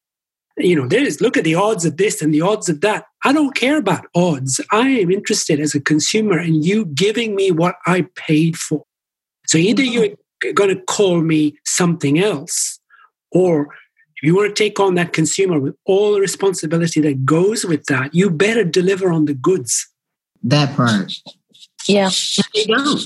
you 0.58 0.76
know, 0.76 0.86
there's 0.86 1.20
look 1.20 1.36
at 1.36 1.44
the 1.44 1.54
odds 1.54 1.84
of 1.84 1.96
this 1.96 2.22
and 2.22 2.32
the 2.32 2.40
odds 2.40 2.68
of 2.68 2.80
that. 2.80 3.06
I 3.24 3.32
don't 3.32 3.54
care 3.54 3.78
about 3.78 4.06
odds. 4.14 4.60
I 4.70 4.88
am 4.88 5.10
interested 5.10 5.60
as 5.60 5.74
a 5.74 5.80
consumer 5.80 6.38
in 6.38 6.62
you 6.62 6.86
giving 6.86 7.34
me 7.34 7.50
what 7.50 7.76
I 7.86 8.06
paid 8.14 8.56
for. 8.56 8.84
So 9.46 9.58
either 9.58 9.82
mm-hmm. 9.82 10.14
you're 10.42 10.52
going 10.52 10.74
to 10.74 10.82
call 10.82 11.20
me 11.20 11.56
something 11.64 12.18
else, 12.18 12.78
or 13.32 13.74
if 14.16 14.22
you 14.22 14.34
want 14.34 14.54
to 14.54 14.64
take 14.64 14.80
on 14.80 14.94
that 14.96 15.12
consumer 15.12 15.58
with 15.60 15.76
all 15.84 16.12
the 16.12 16.20
responsibility 16.20 17.00
that 17.00 17.24
goes 17.24 17.64
with 17.64 17.84
that, 17.86 18.14
you 18.14 18.30
better 18.30 18.64
deliver 18.64 19.12
on 19.12 19.26
the 19.26 19.34
goods. 19.34 19.88
That 20.42 20.76
part. 20.76 21.12
Yeah. 21.86 22.10
They 22.54 22.64
don't. 22.64 23.02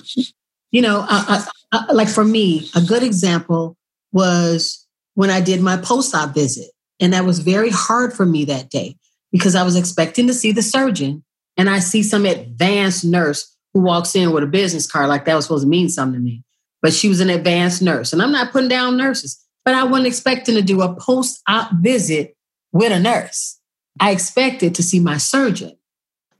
You 0.70 0.80
know, 0.80 1.04
I, 1.06 1.46
I, 1.72 1.84
I, 1.88 1.92
like 1.92 2.08
for 2.08 2.24
me, 2.24 2.70
a 2.74 2.80
good 2.80 3.02
example 3.02 3.76
was 4.12 4.86
when 5.14 5.30
I 5.30 5.40
did 5.40 5.60
my 5.60 5.76
post 5.76 6.14
op 6.14 6.34
visit. 6.34 6.70
And 7.00 7.12
that 7.12 7.24
was 7.24 7.40
very 7.40 7.70
hard 7.70 8.12
for 8.12 8.24
me 8.24 8.44
that 8.46 8.70
day 8.70 8.96
because 9.30 9.54
I 9.54 9.62
was 9.62 9.76
expecting 9.76 10.26
to 10.26 10.34
see 10.34 10.52
the 10.52 10.62
surgeon 10.62 11.24
and 11.56 11.68
I 11.68 11.78
see 11.78 12.02
some 12.02 12.24
advanced 12.24 13.04
nurse 13.04 13.54
who 13.72 13.80
walks 13.80 14.14
in 14.14 14.32
with 14.32 14.44
a 14.44 14.48
business 14.48 14.86
card 14.86 15.08
like 15.08 15.24
that 15.24 15.34
was 15.34 15.46
supposed 15.46 15.64
to 15.64 15.68
mean 15.68 15.88
something 15.88 16.20
to 16.20 16.24
me. 16.24 16.44
But 16.80 16.92
she 16.92 17.08
was 17.08 17.20
an 17.20 17.30
advanced 17.30 17.82
nurse. 17.82 18.12
And 18.12 18.20
I'm 18.20 18.32
not 18.32 18.52
putting 18.52 18.68
down 18.68 18.96
nurses, 18.96 19.42
but 19.64 19.74
I 19.74 19.84
wasn't 19.84 20.08
expecting 20.08 20.56
to 20.56 20.62
do 20.62 20.82
a 20.82 20.94
post 20.94 21.40
op 21.48 21.70
visit 21.80 22.36
with 22.72 22.92
a 22.92 23.00
nurse. 23.00 23.58
I 24.00 24.10
expected 24.10 24.74
to 24.74 24.82
see 24.82 25.00
my 25.00 25.16
surgeon 25.16 25.76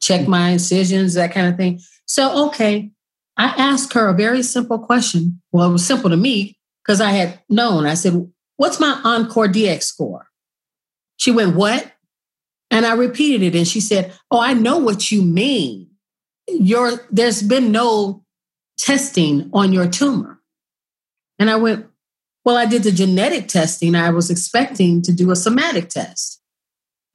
check 0.03 0.29
my 0.29 0.51
incisions, 0.51 1.15
that 1.15 1.33
kind 1.33 1.47
of 1.47 1.57
thing. 1.57 1.81
So, 2.07 2.49
okay, 2.49 2.91
I 3.39 3.47
asked 3.57 3.95
her 3.95 4.09
a 4.09 4.15
very 4.15 4.43
simple 4.43 4.79
question. 4.79 5.41
Well, 5.53 5.71
it 5.71 5.73
was 5.73 5.87
simple 5.87 6.11
to 6.11 6.17
me 6.17 6.59
because 6.85 7.01
I 7.01 7.13
had 7.13 7.41
known. 7.49 7.87
I 7.87 7.95
said, 7.95 8.31
What's 8.57 8.79
my 8.79 9.01
Encore 9.05 9.49
DX 9.49 9.83
score? 9.85 10.27
She 11.23 11.31
went, 11.31 11.55
What? 11.55 11.89
And 12.73 12.85
I 12.85 12.95
repeated 12.95 13.43
it 13.45 13.57
and 13.57 13.69
she 13.69 13.81
said, 13.81 14.13
Oh, 14.29 14.41
I 14.41 14.55
know 14.55 14.79
what 14.79 15.13
you 15.13 15.23
mean. 15.23 15.89
Your 16.49 17.07
there's 17.13 17.45
been 17.45 17.71
no 17.71 18.25
testing 18.77 19.49
on 19.53 19.73
your 19.73 19.87
tumor. 19.87 20.41
And 21.39 21.49
I 21.49 21.55
went, 21.55 21.87
Well, 22.45 22.57
I 22.57 22.67
did 22.67 22.83
the 22.83 22.91
genetic 22.91 23.47
testing. 23.47 23.95
I 23.95 24.11
was 24.11 24.31
expecting 24.31 25.01
to 25.03 25.13
do 25.13 25.31
a 25.31 25.37
somatic 25.37 25.91
test. 25.91 26.43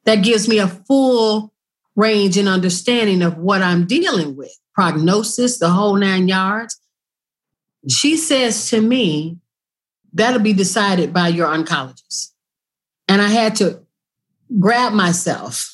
That 0.05 0.23
gives 0.23 0.47
me 0.47 0.57
a 0.59 0.69
full 0.69 1.53
range 1.97 2.37
and 2.37 2.47
understanding 2.47 3.21
of 3.21 3.37
what 3.37 3.61
I'm 3.61 3.85
dealing 3.85 4.37
with, 4.37 4.57
prognosis, 4.73 5.59
the 5.59 5.71
whole 5.71 5.97
nine 5.97 6.29
yards. 6.29 6.79
She 7.89 8.15
says 8.15 8.69
to 8.69 8.79
me, 8.79 9.39
that'll 10.13 10.39
be 10.39 10.53
decided 10.53 11.13
by 11.13 11.27
your 11.27 11.47
oncologist. 11.47 12.31
And 13.09 13.21
I 13.21 13.27
had 13.27 13.57
to 13.57 13.81
grab 14.59 14.93
myself 14.93 15.73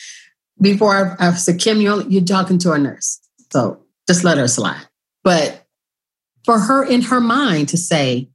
before 0.60 1.16
I, 1.18 1.28
I 1.28 1.32
said, 1.32 1.58
Kim, 1.58 1.80
you're, 1.80 2.02
you're 2.02 2.24
talking 2.24 2.58
to 2.58 2.72
a 2.72 2.78
nurse. 2.78 3.20
So 3.52 3.82
just 4.06 4.24
let 4.24 4.38
her 4.38 4.48
slide. 4.48 4.86
But 5.24 5.66
for 6.44 6.58
her 6.58 6.84
in 6.84 7.02
her 7.02 7.20
mind 7.20 7.68
to 7.70 7.76
say 7.76 8.30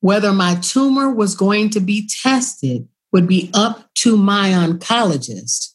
whether 0.00 0.32
my 0.32 0.56
tumor 0.56 1.10
was 1.10 1.34
going 1.34 1.70
to 1.70 1.80
be 1.80 2.08
tested 2.22 2.86
would 3.12 3.26
be 3.26 3.50
up 3.54 3.88
to 3.94 4.16
my 4.16 4.50
oncologist 4.50 5.74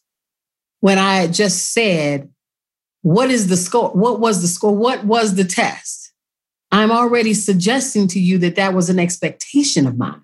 when 0.81 0.97
I 0.97 1.27
just 1.27 1.73
said, 1.73 2.29
What 3.01 3.31
is 3.31 3.47
the 3.47 3.57
score? 3.57 3.89
What 3.89 4.19
was 4.19 4.41
the 4.41 4.47
score? 4.47 4.75
What 4.75 5.05
was 5.05 5.35
the 5.35 5.45
test? 5.45 6.13
I'm 6.71 6.91
already 6.91 7.33
suggesting 7.33 8.07
to 8.09 8.19
you 8.19 8.37
that 8.39 8.55
that 8.55 8.73
was 8.73 8.89
an 8.89 8.99
expectation 8.99 9.87
of 9.87 9.97
mine, 9.97 10.21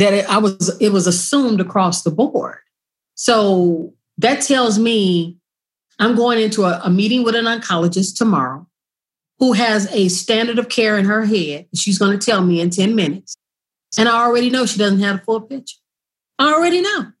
that 0.00 0.14
it, 0.14 0.26
I 0.28 0.38
was, 0.38 0.76
it 0.80 0.90
was 0.90 1.06
assumed 1.06 1.60
across 1.60 2.02
the 2.02 2.10
board. 2.10 2.58
So 3.14 3.94
that 4.18 4.42
tells 4.42 4.78
me 4.78 5.36
I'm 5.98 6.16
going 6.16 6.40
into 6.40 6.64
a, 6.64 6.80
a 6.84 6.90
meeting 6.90 7.22
with 7.22 7.34
an 7.34 7.44
oncologist 7.44 8.16
tomorrow 8.16 8.66
who 9.38 9.52
has 9.52 9.90
a 9.92 10.08
standard 10.08 10.58
of 10.58 10.68
care 10.68 10.98
in 10.98 11.04
her 11.04 11.24
head. 11.24 11.66
She's 11.74 11.98
going 11.98 12.18
to 12.18 12.24
tell 12.24 12.42
me 12.42 12.60
in 12.60 12.70
10 12.70 12.94
minutes. 12.94 13.36
And 13.98 14.08
I 14.08 14.24
already 14.24 14.50
know 14.50 14.66
she 14.66 14.78
doesn't 14.78 15.00
have 15.00 15.16
a 15.16 15.20
full 15.20 15.42
picture. 15.42 15.78
I 16.38 16.54
already 16.54 16.80
know. 16.80 17.12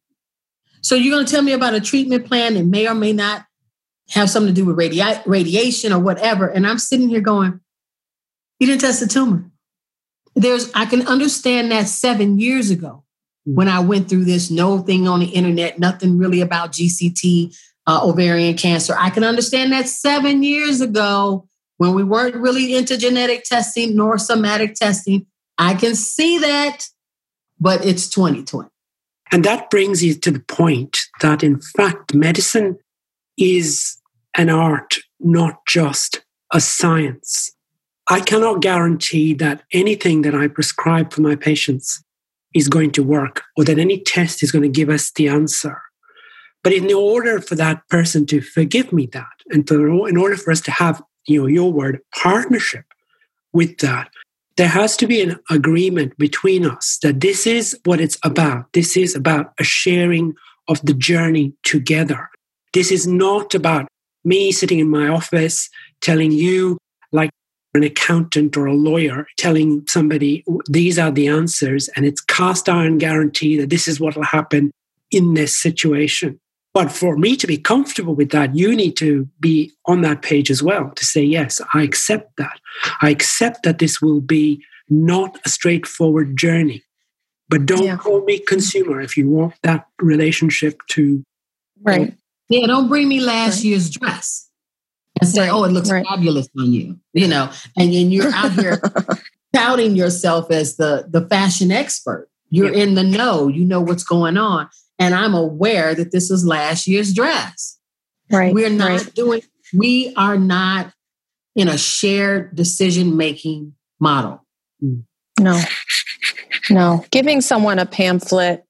So 0.82 0.94
you're 0.94 1.14
going 1.14 1.26
to 1.26 1.30
tell 1.30 1.42
me 1.42 1.52
about 1.52 1.74
a 1.74 1.80
treatment 1.80 2.26
plan 2.26 2.54
that 2.54 2.64
may 2.64 2.88
or 2.88 2.94
may 2.94 3.12
not 3.12 3.44
have 4.10 4.30
something 4.30 4.54
to 4.54 4.60
do 4.60 4.64
with 4.64 4.76
radi- 4.76 5.22
radiation 5.26 5.92
or 5.92 5.98
whatever. 5.98 6.46
And 6.46 6.66
I'm 6.66 6.78
sitting 6.78 7.10
here 7.10 7.20
going, 7.20 7.60
you 8.58 8.66
didn't 8.66 8.80
test 8.80 9.00
the 9.00 9.06
tumor. 9.06 9.50
There's, 10.34 10.70
I 10.74 10.86
can 10.86 11.06
understand 11.06 11.70
that 11.72 11.88
seven 11.88 12.38
years 12.38 12.70
ago 12.70 13.04
when 13.44 13.68
I 13.68 13.80
went 13.80 14.08
through 14.08 14.24
this 14.24 14.50
no 14.50 14.78
thing 14.78 15.08
on 15.08 15.20
the 15.20 15.26
internet, 15.26 15.78
nothing 15.78 16.18
really 16.18 16.40
about 16.40 16.72
GCT, 16.72 17.56
uh, 17.86 18.00
ovarian 18.02 18.56
cancer. 18.56 18.94
I 18.98 19.10
can 19.10 19.24
understand 19.24 19.72
that 19.72 19.88
seven 19.88 20.42
years 20.42 20.80
ago 20.80 21.48
when 21.78 21.94
we 21.94 22.04
weren't 22.04 22.36
really 22.36 22.76
into 22.76 22.96
genetic 22.96 23.44
testing 23.44 23.96
nor 23.96 24.18
somatic 24.18 24.74
testing. 24.74 25.26
I 25.58 25.74
can 25.74 25.94
see 25.94 26.38
that, 26.38 26.84
but 27.58 27.84
it's 27.84 28.08
2020. 28.08 28.68
And 29.32 29.44
that 29.44 29.70
brings 29.70 30.02
you 30.02 30.14
to 30.14 30.30
the 30.30 30.40
point 30.40 30.98
that, 31.20 31.42
in 31.42 31.60
fact, 31.60 32.14
medicine 32.14 32.78
is 33.38 33.96
an 34.36 34.50
art, 34.50 34.98
not 35.18 35.64
just 35.66 36.22
a 36.52 36.60
science. 36.60 37.52
I 38.10 38.20
cannot 38.20 38.60
guarantee 38.60 39.34
that 39.34 39.62
anything 39.72 40.22
that 40.22 40.34
I 40.34 40.48
prescribe 40.48 41.12
for 41.12 41.20
my 41.20 41.36
patients 41.36 42.02
is 42.52 42.66
going 42.66 42.90
to 42.92 43.04
work 43.04 43.44
or 43.56 43.64
that 43.64 43.78
any 43.78 44.00
test 44.00 44.42
is 44.42 44.50
going 44.50 44.64
to 44.64 44.68
give 44.68 44.88
us 44.88 45.12
the 45.12 45.28
answer. 45.28 45.80
But 46.64 46.72
in 46.72 46.92
order 46.92 47.40
for 47.40 47.54
that 47.54 47.86
person 47.88 48.26
to 48.26 48.40
forgive 48.40 48.92
me 48.92 49.06
that, 49.12 49.30
and 49.50 49.66
for, 49.66 50.08
in 50.08 50.16
order 50.16 50.36
for 50.36 50.50
us 50.50 50.60
to 50.62 50.72
have, 50.72 51.00
you 51.28 51.40
know, 51.40 51.46
your 51.46 51.72
word, 51.72 52.00
partnership 52.12 52.84
with 53.52 53.78
that, 53.78 54.10
there 54.56 54.68
has 54.68 54.96
to 54.96 55.06
be 55.06 55.22
an 55.22 55.38
agreement 55.48 56.18
between 56.18 56.66
us 56.66 56.98
that 57.02 57.20
this 57.20 57.46
is 57.46 57.78
what 57.84 58.00
it's 58.00 58.18
about. 58.24 58.72
This 58.72 58.96
is 58.96 59.14
about 59.14 59.52
a 59.60 59.64
sharing 59.64 60.34
of 60.66 60.82
the 60.82 60.94
journey 60.94 61.54
together. 61.62 62.28
This 62.72 62.90
is 62.90 63.06
not 63.06 63.54
about 63.54 63.86
me 64.24 64.50
sitting 64.50 64.80
in 64.80 64.90
my 64.90 65.06
office 65.06 65.70
telling 66.00 66.32
you, 66.32 66.76
like 67.12 67.30
an 67.74 67.82
accountant 67.82 68.56
or 68.56 68.66
a 68.66 68.74
lawyer, 68.74 69.26
telling 69.36 69.84
somebody 69.86 70.44
these 70.68 70.98
are 70.98 71.10
the 71.10 71.28
answers, 71.28 71.88
and 71.94 72.04
it's 72.04 72.20
cast 72.20 72.68
iron 72.68 72.98
guarantee 72.98 73.56
that 73.58 73.70
this 73.70 73.86
is 73.86 74.00
what 74.00 74.16
will 74.16 74.24
happen 74.24 74.70
in 75.10 75.34
this 75.34 75.60
situation. 75.60 76.38
But 76.72 76.92
for 76.92 77.16
me 77.16 77.36
to 77.36 77.46
be 77.46 77.58
comfortable 77.58 78.14
with 78.14 78.30
that, 78.30 78.54
you 78.54 78.76
need 78.76 78.96
to 78.98 79.28
be 79.40 79.72
on 79.86 80.02
that 80.02 80.22
page 80.22 80.50
as 80.50 80.62
well 80.62 80.90
to 80.90 81.04
say, 81.04 81.22
yes, 81.22 81.60
I 81.74 81.82
accept 81.82 82.36
that. 82.36 82.60
I 83.02 83.10
accept 83.10 83.64
that 83.64 83.78
this 83.78 84.00
will 84.00 84.20
be 84.20 84.62
not 84.88 85.38
a 85.44 85.48
straightforward 85.48 86.36
journey. 86.36 86.84
But 87.48 87.66
don't 87.66 87.82
yeah. 87.82 87.96
call 87.96 88.24
me 88.24 88.38
consumer 88.38 89.00
if 89.00 89.16
you 89.16 89.28
want 89.28 89.54
that 89.62 89.86
relationship 90.00 90.80
to. 90.90 91.24
Right. 91.82 92.14
Yeah, 92.48 92.68
don't 92.68 92.88
bring 92.88 93.08
me 93.08 93.20
last 93.20 93.56
right. 93.56 93.64
year's 93.64 93.90
dress 93.90 94.49
and 95.20 95.28
say, 95.28 95.42
right. 95.42 95.50
oh, 95.50 95.64
it 95.64 95.72
looks 95.72 95.90
right. 95.90 96.06
fabulous 96.06 96.48
on 96.58 96.72
you, 96.72 96.98
you 97.12 97.28
know, 97.28 97.50
and 97.76 97.92
then 97.92 98.10
you're 98.10 98.32
out 98.32 98.52
here 98.52 98.80
touting 99.54 99.96
yourself 99.96 100.50
as 100.50 100.76
the, 100.76 101.06
the 101.08 101.26
fashion 101.28 101.70
expert. 101.70 102.28
You're 102.48 102.74
yeah. 102.74 102.82
in 102.82 102.94
the 102.94 103.04
know, 103.04 103.48
you 103.48 103.64
know 103.64 103.80
what's 103.80 104.04
going 104.04 104.36
on 104.36 104.68
and 105.00 105.14
I'm 105.14 105.34
aware 105.34 105.94
that 105.94 106.12
this 106.12 106.30
is 106.30 106.44
last 106.44 106.86
year's 106.86 107.14
dress. 107.14 107.78
Right. 108.30 108.54
We're 108.54 108.68
not 108.68 108.90
right. 108.90 109.14
doing, 109.14 109.42
we 109.72 110.12
are 110.14 110.36
not 110.36 110.92
in 111.56 111.68
a 111.68 111.78
shared 111.78 112.54
decision 112.54 113.16
making 113.16 113.74
model. 113.98 114.44
No, 115.40 115.60
no. 116.68 117.04
Giving 117.10 117.40
someone 117.40 117.78
a 117.78 117.86
pamphlet 117.86 118.64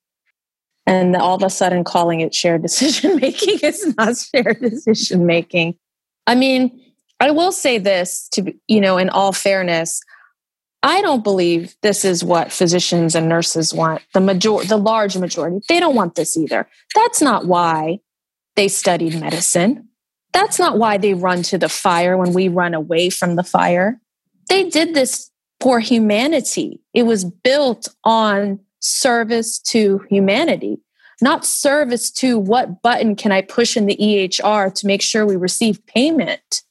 and 0.86 1.16
all 1.16 1.34
of 1.34 1.42
a 1.42 1.50
sudden 1.50 1.82
calling 1.82 2.20
it 2.20 2.32
shared 2.32 2.62
decision 2.62 3.16
making 3.16 3.58
is 3.62 3.94
not 3.96 4.16
shared 4.16 4.60
decision 4.60 5.26
making. 5.26 5.76
I 6.30 6.36
mean, 6.36 6.80
I 7.18 7.32
will 7.32 7.50
say 7.50 7.78
this 7.78 8.28
to, 8.34 8.54
you 8.68 8.80
know, 8.80 8.98
in 8.98 9.10
all 9.10 9.32
fairness, 9.32 10.00
I 10.80 11.02
don't 11.02 11.24
believe 11.24 11.74
this 11.82 12.04
is 12.04 12.22
what 12.22 12.52
physicians 12.52 13.16
and 13.16 13.28
nurses 13.28 13.74
want. 13.74 14.02
The 14.14 14.20
major, 14.20 14.58
the 14.64 14.76
large 14.76 15.16
majority, 15.16 15.58
they 15.68 15.80
don't 15.80 15.96
want 15.96 16.14
this 16.14 16.36
either. 16.36 16.68
That's 16.94 17.20
not 17.20 17.46
why 17.46 17.98
they 18.54 18.68
studied 18.68 19.20
medicine. 19.20 19.88
That's 20.32 20.60
not 20.60 20.78
why 20.78 20.98
they 20.98 21.14
run 21.14 21.42
to 21.42 21.58
the 21.58 21.68
fire 21.68 22.16
when 22.16 22.32
we 22.32 22.46
run 22.46 22.74
away 22.74 23.10
from 23.10 23.34
the 23.34 23.42
fire. 23.42 24.00
They 24.48 24.70
did 24.70 24.94
this 24.94 25.32
for 25.60 25.80
humanity. 25.80 26.80
It 26.94 27.02
was 27.02 27.24
built 27.24 27.88
on 28.04 28.60
service 28.78 29.58
to 29.58 30.06
humanity, 30.08 30.78
not 31.22 31.44
service 31.44 32.10
to 32.12 32.38
what 32.38 32.82
button 32.82 33.16
can 33.16 33.32
I 33.32 33.42
push 33.42 33.76
in 33.76 33.86
the 33.86 33.96
EHR 33.96 34.72
to 34.74 34.86
make 34.86 35.02
sure 35.02 35.26
we 35.26 35.36
receive 35.36 35.84
payment. 35.86 36.62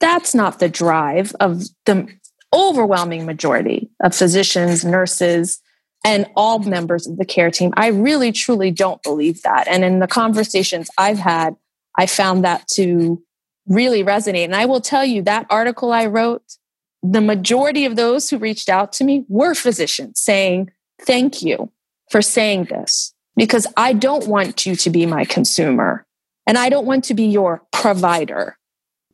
That's 0.00 0.34
not 0.34 0.58
the 0.58 0.68
drive 0.68 1.34
of 1.40 1.64
the 1.86 2.08
overwhelming 2.52 3.26
majority 3.26 3.90
of 4.02 4.14
physicians, 4.14 4.84
nurses, 4.84 5.60
and 6.04 6.26
all 6.36 6.58
members 6.58 7.06
of 7.06 7.16
the 7.16 7.24
care 7.24 7.50
team. 7.50 7.72
I 7.76 7.88
really, 7.88 8.30
truly 8.30 8.70
don't 8.70 9.02
believe 9.02 9.42
that. 9.42 9.66
And 9.66 9.82
in 9.84 10.00
the 10.00 10.06
conversations 10.06 10.90
I've 10.98 11.18
had, 11.18 11.56
I 11.96 12.06
found 12.06 12.44
that 12.44 12.68
to 12.74 13.22
really 13.66 14.04
resonate. 14.04 14.44
And 14.44 14.54
I 14.54 14.66
will 14.66 14.80
tell 14.80 15.04
you 15.04 15.22
that 15.22 15.46
article 15.48 15.92
I 15.92 16.06
wrote, 16.06 16.42
the 17.02 17.20
majority 17.20 17.86
of 17.86 17.96
those 17.96 18.28
who 18.28 18.38
reached 18.38 18.68
out 18.68 18.92
to 18.94 19.04
me 19.04 19.24
were 19.28 19.54
physicians 19.54 20.20
saying, 20.20 20.70
Thank 21.00 21.42
you 21.42 21.72
for 22.10 22.22
saying 22.22 22.64
this 22.64 23.13
because 23.36 23.66
I 23.76 23.92
don't 23.92 24.26
want 24.26 24.66
you 24.66 24.76
to 24.76 24.90
be 24.90 25.06
my 25.06 25.24
consumer 25.24 26.06
and 26.46 26.58
I 26.58 26.68
don't 26.68 26.86
want 26.86 27.04
to 27.04 27.14
be 27.14 27.24
your 27.24 27.62
provider. 27.72 28.56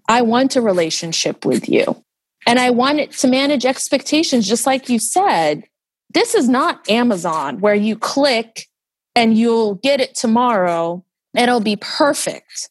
I 0.08 0.22
want 0.22 0.56
a 0.56 0.60
relationship 0.60 1.44
with 1.44 1.68
you. 1.68 2.02
And 2.46 2.58
I 2.58 2.70
wanted 2.70 3.12
to 3.12 3.28
manage 3.28 3.66
expectations, 3.66 4.48
just 4.48 4.66
like 4.66 4.88
you 4.88 4.98
said. 4.98 5.64
This 6.12 6.34
is 6.34 6.48
not 6.48 6.88
Amazon 6.90 7.60
where 7.60 7.74
you 7.74 7.96
click 7.96 8.66
and 9.14 9.36
you'll 9.36 9.74
get 9.76 10.00
it 10.00 10.14
tomorrow 10.14 11.04
and 11.34 11.44
it'll 11.44 11.60
be 11.60 11.76
perfect. 11.76 12.70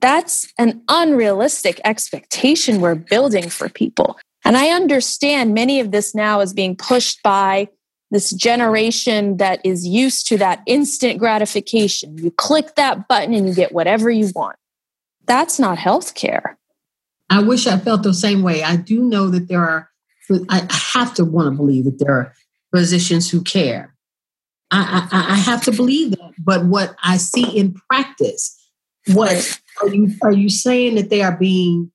That's 0.00 0.52
an 0.58 0.82
unrealistic 0.88 1.80
expectation 1.84 2.80
we're 2.80 2.94
building 2.94 3.50
for 3.50 3.68
people. 3.68 4.18
And 4.44 4.56
I 4.56 4.68
understand 4.68 5.54
many 5.54 5.80
of 5.80 5.90
this 5.90 6.14
now 6.14 6.40
is 6.40 6.52
being 6.52 6.76
pushed 6.76 7.22
by 7.22 7.68
this 8.14 8.30
generation 8.30 9.38
that 9.38 9.60
is 9.64 9.86
used 9.86 10.28
to 10.28 10.38
that 10.38 10.62
instant 10.66 11.18
gratification. 11.18 12.16
You 12.16 12.30
click 12.30 12.76
that 12.76 13.08
button 13.08 13.34
and 13.34 13.48
you 13.48 13.54
get 13.54 13.72
whatever 13.72 14.10
you 14.10 14.30
want. 14.34 14.56
That's 15.26 15.58
not 15.58 15.78
healthcare. 15.78 16.54
I 17.28 17.42
wish 17.42 17.66
I 17.66 17.78
felt 17.78 18.02
the 18.02 18.14
same 18.14 18.42
way. 18.42 18.62
I 18.62 18.76
do 18.76 19.02
know 19.02 19.28
that 19.30 19.48
there 19.48 19.62
are, 19.62 19.90
I 20.48 20.68
have 20.70 21.14
to 21.14 21.24
want 21.24 21.52
to 21.52 21.56
believe 21.56 21.84
that 21.86 21.98
there 21.98 22.14
are 22.14 22.34
physicians 22.74 23.30
who 23.30 23.42
care. 23.42 23.94
I, 24.70 25.08
I, 25.10 25.32
I 25.32 25.36
have 25.36 25.62
to 25.64 25.72
believe 25.72 26.12
that. 26.12 26.32
But 26.38 26.66
what 26.66 26.94
I 27.02 27.16
see 27.16 27.58
in 27.58 27.74
practice, 27.90 28.56
what 29.12 29.60
are 29.82 29.88
you 29.88 30.14
are 30.22 30.32
you 30.32 30.48
saying 30.48 30.94
that 30.94 31.10
they 31.10 31.22
are 31.22 31.36
being 31.36 31.90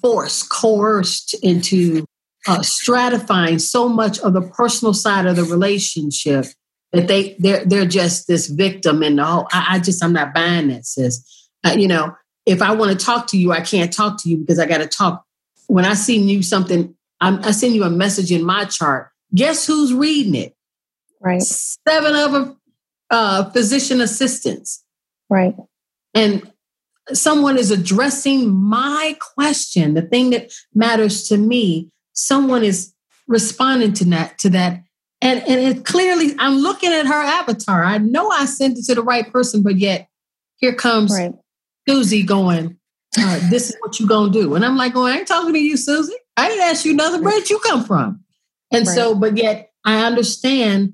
forced, 0.00 0.50
coerced 0.50 1.34
into 1.42 2.04
uh, 2.48 2.60
stratifying 2.60 3.60
so 3.60 3.88
much 3.88 4.18
of 4.20 4.32
the 4.32 4.42
personal 4.42 4.94
side 4.94 5.26
of 5.26 5.36
the 5.36 5.44
relationship 5.44 6.46
that 6.92 7.06
they 7.06 7.36
they're 7.38 7.64
they're 7.64 7.86
just 7.86 8.26
this 8.26 8.46
victim 8.48 9.02
in 9.02 9.16
the 9.16 9.24
whole. 9.24 9.46
I, 9.52 9.66
I 9.70 9.78
just 9.78 10.02
I'm 10.02 10.12
not 10.12 10.34
buying 10.34 10.68
that, 10.68 10.86
sis. 10.86 11.48
Uh, 11.64 11.74
you 11.76 11.88
know, 11.88 12.16
if 12.46 12.62
I 12.62 12.72
want 12.72 12.98
to 12.98 13.04
talk 13.04 13.26
to 13.28 13.38
you, 13.38 13.52
I 13.52 13.60
can't 13.60 13.92
talk 13.92 14.22
to 14.22 14.28
you 14.28 14.38
because 14.38 14.58
I 14.58 14.66
got 14.66 14.78
to 14.78 14.86
talk. 14.86 15.24
When 15.66 15.84
I 15.84 15.94
send 15.94 16.30
you 16.30 16.42
something, 16.42 16.94
I'm, 17.20 17.44
I 17.44 17.50
send 17.50 17.74
you 17.74 17.84
a 17.84 17.90
message 17.90 18.32
in 18.32 18.42
MyChart. 18.42 19.08
Guess 19.34 19.66
who's 19.66 19.92
reading 19.92 20.34
it? 20.34 20.54
Right. 21.20 21.42
Seven 21.42 22.14
other 22.14 22.54
uh, 23.10 23.50
physician 23.50 24.00
assistants. 24.00 24.82
Right. 25.28 25.54
And 26.14 26.50
someone 27.12 27.58
is 27.58 27.70
addressing 27.70 28.50
my 28.50 29.16
question, 29.34 29.94
the 29.94 30.02
thing 30.02 30.30
that 30.30 30.52
matters 30.74 31.28
to 31.28 31.36
me. 31.36 31.90
Someone 32.18 32.64
is 32.64 32.92
responding 33.26 33.92
to 33.94 34.04
that. 34.06 34.38
To 34.38 34.50
that. 34.50 34.82
And, 35.20 35.40
and 35.40 35.60
it 35.60 35.84
clearly, 35.84 36.34
I'm 36.38 36.58
looking 36.58 36.92
at 36.92 37.06
her 37.06 37.12
avatar. 37.12 37.84
I 37.84 37.98
know 37.98 38.30
I 38.30 38.44
sent 38.44 38.78
it 38.78 38.84
to 38.84 38.94
the 38.94 39.02
right 39.02 39.30
person, 39.32 39.62
but 39.62 39.76
yet 39.76 40.08
here 40.56 40.74
comes 40.74 41.12
right. 41.12 41.32
Susie 41.88 42.22
going, 42.22 42.76
uh, 43.18 43.50
this 43.50 43.70
is 43.70 43.76
what 43.80 43.98
you 43.98 44.06
gonna 44.06 44.32
do. 44.32 44.54
And 44.54 44.64
I'm 44.64 44.76
like, 44.76 44.94
oh, 44.94 45.06
I 45.06 45.16
ain't 45.16 45.26
talking 45.26 45.54
to 45.54 45.58
you, 45.58 45.76
Susie. 45.76 46.14
I 46.36 46.48
didn't 46.48 46.64
ask 46.64 46.84
you 46.84 46.94
nothing. 46.94 47.24
Where'd 47.24 47.50
you 47.50 47.58
come 47.60 47.84
from? 47.84 48.22
And 48.70 48.86
right. 48.86 48.94
so, 48.94 49.14
but 49.14 49.36
yet 49.36 49.72
I 49.84 50.04
understand 50.04 50.92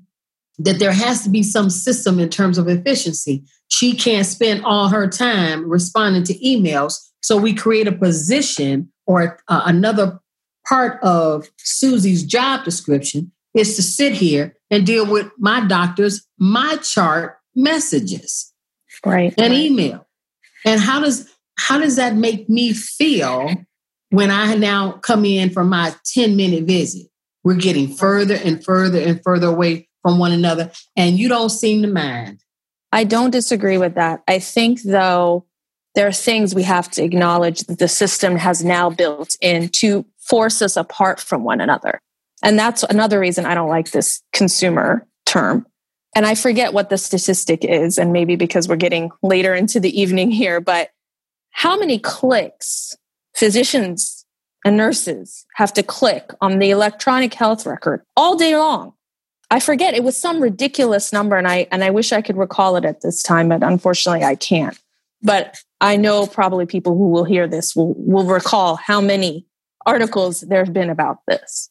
that 0.59 0.79
there 0.79 0.93
has 0.93 1.23
to 1.23 1.29
be 1.29 1.43
some 1.43 1.69
system 1.69 2.19
in 2.19 2.29
terms 2.29 2.57
of 2.57 2.67
efficiency. 2.67 3.43
She 3.67 3.95
can't 3.95 4.25
spend 4.25 4.63
all 4.63 4.87
her 4.87 5.07
time 5.07 5.69
responding 5.69 6.23
to 6.23 6.33
emails. 6.39 6.97
So 7.21 7.37
we 7.37 7.53
create 7.53 7.87
a 7.87 7.91
position 7.91 8.91
or 9.05 9.37
uh, 9.49 9.63
another 9.65 10.19
part 10.67 11.01
of 11.03 11.49
Susie's 11.57 12.23
job 12.23 12.63
description 12.63 13.31
is 13.53 13.75
to 13.75 13.83
sit 13.83 14.13
here 14.13 14.55
and 14.69 14.85
deal 14.85 15.09
with 15.09 15.31
my 15.37 15.65
doctor's 15.65 16.27
MyChart 16.41 17.35
messages 17.55 18.53
right 19.05 19.33
and 19.37 19.53
email. 19.53 20.05
And 20.65 20.81
how 20.81 20.99
does 20.99 21.31
how 21.57 21.79
does 21.79 21.95
that 21.95 22.15
make 22.15 22.49
me 22.49 22.73
feel 22.73 23.49
when 24.09 24.29
i 24.29 24.55
now 24.55 24.91
come 24.91 25.23
in 25.23 25.49
for 25.49 25.63
my 25.63 25.95
10 26.13 26.35
minute 26.35 26.65
visit? 26.65 27.07
We're 27.43 27.55
getting 27.55 27.93
further 27.93 28.35
and 28.35 28.63
further 28.63 28.99
and 28.99 29.21
further 29.23 29.47
away 29.47 29.87
from 30.01 30.19
one 30.19 30.31
another 30.31 30.71
and 30.95 31.17
you 31.17 31.29
don't 31.29 31.49
seem 31.49 31.81
to 31.81 31.87
mind. 31.87 32.41
I 32.91 33.03
don't 33.03 33.31
disagree 33.31 33.77
with 33.77 33.95
that. 33.95 34.23
I 34.27 34.39
think 34.39 34.81
though 34.81 35.45
there 35.95 36.07
are 36.07 36.13
things 36.13 36.53
we 36.53 36.63
have 36.63 36.91
to 36.91 37.03
acknowledge 37.03 37.61
that 37.61 37.79
the 37.79 37.87
system 37.87 38.35
has 38.35 38.63
now 38.63 38.89
built 38.89 39.35
in 39.41 39.69
to 39.69 40.05
force 40.27 40.61
us 40.61 40.75
apart 40.75 41.19
from 41.19 41.43
one 41.43 41.61
another 41.61 42.01
and 42.43 42.57
that's 42.57 42.83
another 42.83 43.19
reason 43.19 43.45
i 43.45 43.55
don't 43.55 43.69
like 43.69 43.91
this 43.91 44.21
consumer 44.33 45.05
term 45.25 45.65
and 46.15 46.25
I 46.25 46.33
forget 46.33 46.71
what 46.71 46.89
the 46.89 46.97
statistic 46.97 47.65
is, 47.65 47.97
and 47.97 48.13
maybe 48.13 48.37
because 48.37 48.69
we're 48.69 48.77
getting 48.77 49.11
later 49.21 49.53
into 49.53 49.81
the 49.81 49.99
evening 49.99 50.31
here, 50.31 50.61
but 50.61 50.91
how 51.51 51.77
many 51.77 51.99
clicks 51.99 52.95
physicians 53.35 54.25
and 54.63 54.77
nurses 54.77 55.45
have 55.55 55.73
to 55.73 55.83
click 55.83 56.31
on 56.39 56.59
the 56.59 56.71
electronic 56.71 57.33
health 57.33 57.65
record 57.65 58.01
all 58.15 58.37
day 58.37 58.55
long? 58.55 58.93
I 59.51 59.59
forget 59.59 59.93
it 59.93 60.05
was 60.05 60.15
some 60.15 60.41
ridiculous 60.41 61.11
number, 61.11 61.35
and 61.35 61.47
I 61.47 61.67
and 61.69 61.83
I 61.83 61.91
wish 61.91 62.13
I 62.13 62.21
could 62.21 62.37
recall 62.37 62.77
it 62.77 62.85
at 62.85 63.01
this 63.01 63.21
time, 63.21 63.49
but 63.49 63.61
unfortunately 63.61 64.23
I 64.23 64.35
can't. 64.35 64.79
But 65.21 65.57
I 65.81 65.97
know 65.97 66.25
probably 66.25 66.65
people 66.65 66.97
who 66.97 67.09
will 67.09 67.25
hear 67.25 67.45
this 67.45 67.75
will 67.75 67.93
will 67.97 68.25
recall 68.25 68.77
how 68.77 69.01
many 69.01 69.45
articles 69.85 70.41
there 70.41 70.63
have 70.63 70.73
been 70.73 70.89
about 70.89 71.19
this. 71.27 71.69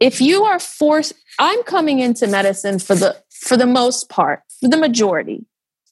If 0.00 0.20
you 0.20 0.44
are 0.44 0.60
forced, 0.60 1.14
I'm 1.38 1.62
coming 1.64 1.98
into 1.98 2.26
medicine 2.26 2.78
for 2.78 2.94
the 2.94 3.16
for 3.30 3.56
the 3.56 3.66
most 3.66 4.08
part, 4.08 4.42
for 4.60 4.68
the 4.68 4.76
majority, 4.76 5.46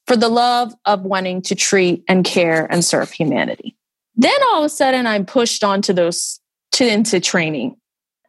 for 0.07 0.17
the 0.17 0.29
love 0.29 0.75
of 0.85 1.03
wanting 1.03 1.43
to 1.43 1.55
treat 1.55 2.05
and 2.09 2.25
care 2.25 2.67
and 2.71 2.85
serve 2.85 3.11
humanity. 3.11 3.77
Then 4.15 4.37
all 4.49 4.61
of 4.61 4.67
a 4.67 4.69
sudden 4.69 5.07
I'm 5.07 5.27
pushed 5.27 5.63
onto 5.63 5.93
those 5.93 6.41
to 6.73 6.87
into 6.87 7.21
training. 7.21 7.77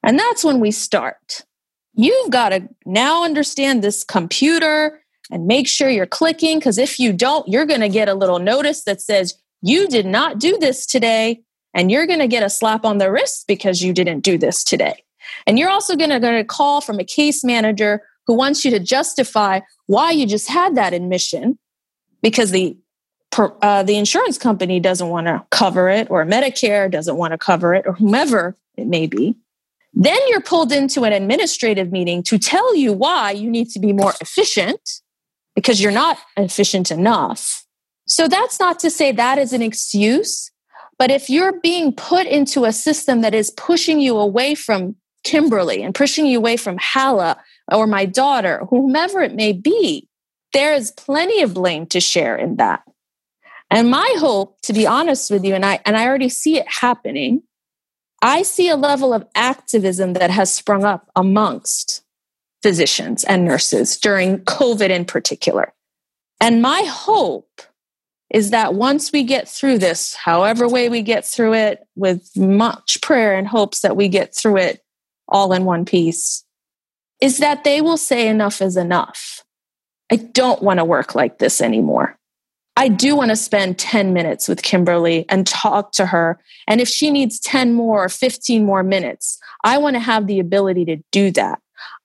And 0.04 0.17
that's 0.17 0.43
when 0.43 0.60
we 0.60 0.71
start. 0.71 1.45
You've 1.93 2.30
got 2.30 2.50
to 2.50 2.69
now 2.86 3.23
understand 3.23 3.84
this 3.84 4.04
computer 4.04 5.02
and 5.32 5.47
make 5.47 5.67
sure 5.67 5.89
you're 5.89 6.06
clicking 6.06 6.60
because 6.60 6.78
if 6.78 7.00
you 7.00 7.12
don't, 7.12 7.47
you're 7.47 7.65
going 7.65 7.82
to 7.82 7.89
get 7.89 8.08
a 8.08 8.13
little 8.13 8.39
notice 8.39 8.84
that 8.84 9.02
says 9.02 9.34
you 9.62 9.88
did 9.88 10.06
not 10.06 10.39
do 10.39 10.58
this 10.58 10.86
today 10.86 11.41
and 11.78 11.92
you're 11.92 12.08
going 12.08 12.20
to 12.20 12.28
get 12.28 12.42
a 12.42 12.50
slap 12.50 12.84
on 12.84 12.98
the 12.98 13.12
wrist 13.12 13.46
because 13.48 13.82
you 13.84 13.94
didn't 13.94 14.22
do 14.22 14.38
this 14.38 14.63
today. 14.63 15.04
And 15.46 15.60
you're 15.60 15.70
also 15.70 15.96
going 15.96 16.10
to 16.10 16.20
get 16.20 16.34
a 16.34 16.44
call 16.44 16.82
from 16.82 17.00
a 17.00 17.04
case 17.04 17.44
manager 17.44 18.02
who 18.26 18.34
wants 18.34 18.66
you 18.66 18.72
to 18.72 18.80
justify 18.80 19.62
why 19.86 20.12
you 20.12 20.26
just 20.26 20.50
had 20.50 20.76
that 20.76 20.94
admission 20.94 21.58
because 22.22 22.52
the 22.52 22.76
uh, 23.38 23.84
the 23.84 23.98
insurance 23.98 24.38
company 24.38 24.80
doesn't 24.80 25.10
want 25.10 25.28
to 25.28 25.46
cover 25.52 25.90
it 25.90 26.10
or 26.10 26.26
Medicare 26.26 26.90
doesn't 26.90 27.18
want 27.18 27.34
to 27.34 27.38
cover 27.38 27.76
it 27.76 27.86
or 27.86 27.94
whomever 27.94 28.58
it 28.78 28.88
may 28.88 29.06
be. 29.06 29.36
Then 29.94 30.18
you're 30.30 30.42
pulled 30.42 30.72
into 30.72 31.04
an 31.04 31.13
administrative 31.13 31.92
meeting 31.92 32.24
to 32.24 32.40
tell 32.40 32.76
you 32.76 32.94
why 32.94 33.32
you 33.32 33.50
need 33.52 33.70
to 33.72 33.80
be 33.80 33.94
more 33.94 34.13
efficient 34.22 35.02
because 35.56 35.82
you're 35.82 35.92
not 35.92 36.18
efficient 36.36 36.90
enough. 36.90 37.66
So 38.08 38.28
that's 38.28 38.60
not 38.60 38.80
to 38.80 38.90
say 38.90 39.12
that 39.12 39.38
is 39.38 39.54
an 39.54 39.62
excuse, 39.62 40.52
but 40.99 41.12
if 41.12 41.29
you're 41.29 41.60
being 41.60 41.93
put 41.93 42.25
into 42.25 42.65
a 42.65 42.71
system 42.71 43.21
that 43.21 43.33
is 43.33 43.51
pushing 43.51 43.99
you 43.99 44.17
away 44.17 44.55
from 44.55 44.95
Kimberly 45.23 45.83
and 45.83 45.93
pushing 45.93 46.25
you 46.25 46.38
away 46.38 46.57
from 46.57 46.77
Hala 46.79 47.38
or 47.71 47.86
my 47.86 48.05
daughter, 48.05 48.65
whomever 48.69 49.21
it 49.21 49.36
may 49.36 49.53
be, 49.53 50.07
there 50.53 50.73
is 50.73 50.91
plenty 50.91 51.41
of 51.41 51.53
blame 51.53 51.86
to 51.88 51.99
share 51.99 52.36
in 52.36 52.55
that. 52.55 52.83
And 53.69 53.89
my 53.89 54.15
hope, 54.17 54.60
to 54.63 54.73
be 54.73 54.88
honest 54.88 55.29
with 55.29 55.43
you, 55.43 55.53
and 55.53 55.65
I 55.65 55.79
and 55.86 55.97
I 55.97 56.07
already 56.07 56.29
see 56.29 56.57
it 56.57 56.67
happening, 56.67 57.43
I 58.21 58.43
see 58.43 58.69
a 58.69 58.77
level 58.77 59.13
of 59.13 59.27
activism 59.36 60.13
that 60.13 60.31
has 60.31 60.53
sprung 60.53 60.86
up 60.86 61.10
amongst 61.15 62.03
physicians 62.63 63.23
and 63.25 63.45
nurses 63.45 63.97
during 63.97 64.39
COVID 64.39 64.89
in 64.89 65.05
particular. 65.05 65.73
And 66.39 66.62
my 66.62 66.83
hope 66.88 67.62
is 68.30 68.52
that 68.52 68.74
once 68.74 69.12
we 69.12 69.24
get 69.24 69.48
through 69.48 69.78
this, 69.78 70.13
however 70.16 70.68
way 70.68 70.90
we 70.90 71.02
get 71.02 71.26
through 71.26 71.54
it, 71.54 71.80
with 71.96 72.30
much 72.36 73.00
prayer 73.02 73.36
and 73.36 73.48
hopes 73.48 73.82
that 73.82 73.96
we 73.96 74.08
get 74.08 74.36
through 74.36 74.58
it 74.58 74.82
all 75.28 75.54
in 75.54 75.66
one 75.66 75.86
piece, 75.86 76.44
is 77.22 77.38
that 77.40 77.63
they 77.63 77.82
will 77.82 77.98
say 77.98 78.28
enough 78.28 78.62
is 78.62 78.78
enough. 78.78 79.44
I 80.12 80.18
don't 80.18 80.62
want 80.62 80.80
to 80.80 80.86
work 80.86 81.16
like 81.16 81.40
this 81.40 81.62
anymore. 81.62 82.18
I 82.76 82.90
do 82.90 83.16
want 83.16 83.32
to 83.32 83.36
spend 83.36 83.80
10 83.80 84.13
minutes 84.13 84.48
with 84.48 84.62
Kimberly 84.62 85.26
and 85.30 85.48
talk 85.48 85.94
to 85.94 86.06
her. 86.06 86.40
And 86.68 86.80
if 86.80 86.88
she 86.88 87.10
needs 87.10 87.40
10 87.40 87.74
more 87.74 88.04
or 88.04 88.10
15 88.10 88.63
more 88.63 88.84
minutes, 88.84 89.40
I 89.63 89.80
want 89.80 89.96
to 89.96 90.00
have 90.00 90.28
the 90.28 90.40
ability 90.40 90.86
to 90.86 90.98
do 91.12 91.32
that. 91.32 91.60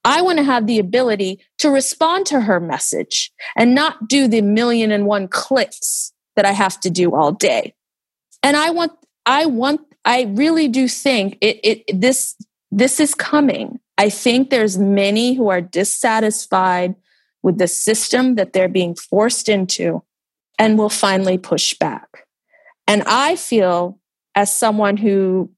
I 0.05 0.23
want 0.23 0.39
to 0.39 0.45
have 0.45 0.67
the 0.67 0.79
ability 0.79 1.41
to 1.59 1.71
respond 1.71 2.27
to 2.27 2.41
her 2.41 2.59
message 2.59 3.33
and 3.55 3.75
not 3.75 4.09
do 4.09 4.27
the 4.27 4.41
million 4.41 4.91
and 4.91 5.07
one 5.07 5.29
clicks 5.29 6.12
that 6.37 6.45
I 6.45 6.53
have 6.53 6.81
to 6.81 6.91
do 6.91 7.15
all 7.15 7.33
day. 7.33 7.75
And 8.43 8.57
I 8.57 8.71
want, 8.71 8.93
I 9.27 9.47
want, 9.47 9.81
I 10.05 10.23
really 10.23 10.69
do 10.69 10.89
think 10.89 11.39
it, 11.41 11.61
it 11.63 12.01
this, 12.01 12.37
this 12.71 13.01
is 13.01 13.15
coming. 13.15 13.79
I 13.99 14.09
think 14.09 14.51
there's 14.51 14.79
many 14.79 15.35
who 15.35 15.49
are 15.49 15.61
dissatisfied 15.61 16.95
with 17.43 17.59
the 17.59 17.69
system 17.69 18.37
that 18.37 18.53
they're 18.53 18.69
being 18.69 18.95
forced 18.95 19.49
into 19.49 20.03
and 20.59 20.79
will 20.79 20.89
finally 20.89 21.39
push 21.39 21.75
back. 21.75 22.27
And 22.87 23.03
I 23.07 23.37
feel, 23.37 23.99
as 24.35 24.55
someone 24.55 24.97
who 24.97 25.51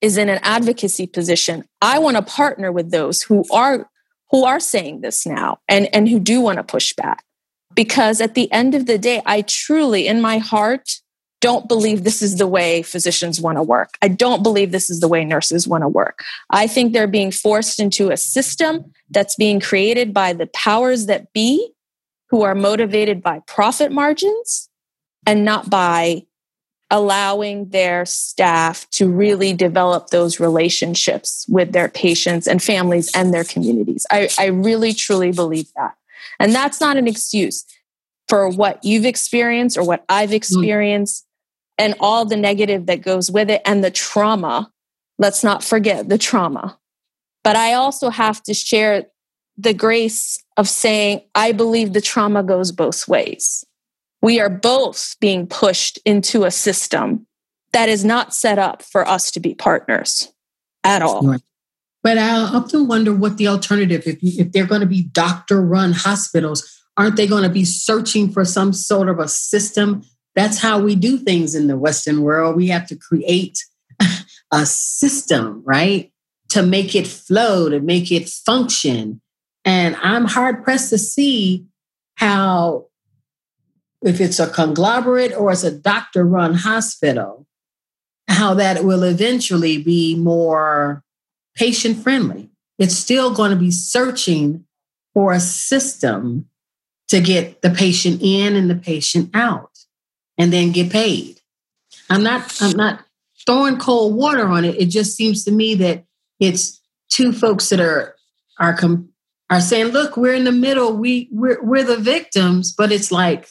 is 0.00 0.16
in 0.16 0.28
an 0.28 0.40
advocacy 0.42 1.06
position, 1.06 1.64
I 1.80 1.98
want 1.98 2.16
to 2.16 2.22
partner 2.22 2.70
with 2.72 2.90
those 2.90 3.22
who 3.22 3.44
are 3.52 3.88
who 4.30 4.44
are 4.44 4.60
saying 4.60 5.00
this 5.00 5.26
now 5.26 5.58
and, 5.68 5.88
and 5.94 6.08
who 6.08 6.18
do 6.18 6.40
want 6.40 6.58
to 6.58 6.64
push 6.64 6.92
back. 6.94 7.23
Because 7.74 8.20
at 8.20 8.34
the 8.34 8.50
end 8.52 8.74
of 8.74 8.86
the 8.86 8.98
day, 8.98 9.20
I 9.26 9.42
truly, 9.42 10.06
in 10.06 10.20
my 10.20 10.38
heart, 10.38 11.00
don't 11.40 11.68
believe 11.68 12.04
this 12.04 12.22
is 12.22 12.38
the 12.38 12.46
way 12.46 12.82
physicians 12.82 13.40
want 13.40 13.58
to 13.58 13.62
work. 13.62 13.98
I 14.00 14.08
don't 14.08 14.42
believe 14.42 14.70
this 14.70 14.88
is 14.88 15.00
the 15.00 15.08
way 15.08 15.26
nurses 15.26 15.68
want 15.68 15.82
to 15.82 15.88
work. 15.88 16.24
I 16.48 16.66
think 16.66 16.92
they're 16.92 17.06
being 17.06 17.30
forced 17.30 17.80
into 17.80 18.10
a 18.10 18.16
system 18.16 18.92
that's 19.10 19.34
being 19.34 19.60
created 19.60 20.14
by 20.14 20.32
the 20.32 20.46
powers 20.46 21.04
that 21.06 21.32
be 21.34 21.72
who 22.30 22.42
are 22.42 22.54
motivated 22.54 23.22
by 23.22 23.40
profit 23.46 23.92
margins 23.92 24.70
and 25.26 25.44
not 25.44 25.68
by 25.68 26.22
allowing 26.90 27.68
their 27.70 28.06
staff 28.06 28.88
to 28.90 29.08
really 29.10 29.52
develop 29.52 30.08
those 30.08 30.40
relationships 30.40 31.44
with 31.48 31.72
their 31.72 31.88
patients 31.88 32.46
and 32.46 32.62
families 32.62 33.10
and 33.14 33.34
their 33.34 33.44
communities. 33.44 34.06
I, 34.10 34.28
I 34.38 34.46
really 34.46 34.94
truly 34.94 35.32
believe 35.32 35.66
that. 35.76 35.94
And 36.38 36.54
that's 36.54 36.80
not 36.80 36.96
an 36.96 37.06
excuse 37.06 37.64
for 38.28 38.48
what 38.48 38.84
you've 38.84 39.04
experienced 39.04 39.76
or 39.76 39.84
what 39.84 40.04
I've 40.08 40.30
mm. 40.30 40.34
experienced 40.34 41.26
and 41.78 41.94
all 42.00 42.24
the 42.24 42.36
negative 42.36 42.86
that 42.86 43.02
goes 43.02 43.30
with 43.30 43.50
it 43.50 43.62
and 43.64 43.82
the 43.82 43.90
trauma. 43.90 44.70
Let's 45.18 45.44
not 45.44 45.62
forget 45.62 46.08
the 46.08 46.18
trauma. 46.18 46.78
But 47.42 47.56
I 47.56 47.74
also 47.74 48.10
have 48.10 48.42
to 48.44 48.54
share 48.54 49.06
the 49.56 49.74
grace 49.74 50.42
of 50.56 50.68
saying, 50.68 51.22
I 51.34 51.52
believe 51.52 51.92
the 51.92 52.00
trauma 52.00 52.42
goes 52.42 52.72
both 52.72 53.06
ways. 53.06 53.64
We 54.22 54.40
are 54.40 54.50
both 54.50 55.16
being 55.20 55.46
pushed 55.46 55.98
into 56.04 56.44
a 56.44 56.50
system 56.50 57.26
that 57.72 57.88
is 57.88 58.04
not 58.04 58.34
set 58.34 58.58
up 58.58 58.82
for 58.82 59.06
us 59.06 59.30
to 59.32 59.40
be 59.40 59.54
partners 59.54 60.32
at 60.82 61.02
all. 61.02 61.36
But 62.04 62.18
I 62.18 62.36
often 62.36 62.86
wonder 62.86 63.12
what 63.12 63.38
the 63.38 63.48
alternative, 63.48 64.04
if, 64.06 64.18
if 64.22 64.52
they're 64.52 64.66
going 64.66 64.82
to 64.82 64.86
be 64.86 65.02
doctor 65.02 65.60
run 65.60 65.92
hospitals, 65.92 66.80
aren't 66.96 67.16
they 67.16 67.26
going 67.26 67.42
to 67.42 67.48
be 67.48 67.64
searching 67.64 68.30
for 68.30 68.44
some 68.44 68.72
sort 68.72 69.08
of 69.08 69.18
a 69.18 69.26
system 69.26 70.04
that's 70.34 70.60
how 70.60 70.80
we 70.80 70.96
do 70.96 71.18
things 71.18 71.54
in 71.54 71.68
the 71.68 71.76
Western 71.76 72.22
world. 72.22 72.56
We 72.56 72.68
have 72.68 72.86
to 72.88 72.96
create 72.96 73.64
a 74.52 74.66
system, 74.66 75.62
right? 75.64 76.12
To 76.50 76.62
make 76.62 76.94
it 76.94 77.06
flow, 77.06 77.68
to 77.68 77.80
make 77.80 78.10
it 78.10 78.28
function. 78.28 79.20
And 79.64 79.96
I'm 79.96 80.24
hard 80.24 80.64
pressed 80.64 80.90
to 80.90 80.98
see 80.98 81.66
how, 82.16 82.86
if 84.02 84.20
it's 84.20 84.38
a 84.38 84.48
conglomerate 84.48 85.34
or 85.34 85.52
it's 85.52 85.64
a 85.64 85.70
doctor 85.70 86.24
run 86.24 86.54
hospital, 86.54 87.46
how 88.28 88.54
that 88.54 88.84
will 88.84 89.02
eventually 89.02 89.82
be 89.82 90.16
more 90.16 91.02
patient 91.54 92.02
friendly. 92.02 92.50
It's 92.78 92.96
still 92.96 93.32
going 93.32 93.50
to 93.50 93.56
be 93.56 93.70
searching 93.70 94.64
for 95.12 95.32
a 95.32 95.40
system 95.40 96.48
to 97.08 97.20
get 97.20 97.62
the 97.62 97.70
patient 97.70 98.20
in 98.22 98.56
and 98.56 98.68
the 98.68 98.74
patient 98.74 99.30
out 99.34 99.70
and 100.36 100.52
then 100.52 100.72
get 100.72 100.90
paid. 100.90 101.40
I'm 102.10 102.22
not 102.22 102.60
I'm 102.60 102.76
not 102.76 103.04
throwing 103.46 103.78
cold 103.78 104.14
water 104.14 104.46
on 104.46 104.64
it. 104.64 104.80
It 104.80 104.86
just 104.86 105.16
seems 105.16 105.44
to 105.44 105.52
me 105.52 105.74
that 105.76 106.04
it's 106.40 106.80
two 107.08 107.32
folks 107.32 107.68
that 107.68 107.80
are 107.80 108.16
are 108.58 108.74
com- 108.74 109.10
are 109.50 109.60
saying, 109.60 109.88
"Look, 109.88 110.16
we're 110.16 110.34
in 110.34 110.44
the 110.44 110.52
middle. 110.52 110.96
We 110.96 111.28
we're 111.30 111.62
we're 111.62 111.84
the 111.84 111.96
victims," 111.96 112.72
but 112.72 112.92
it's 112.92 113.12
like, 113.12 113.48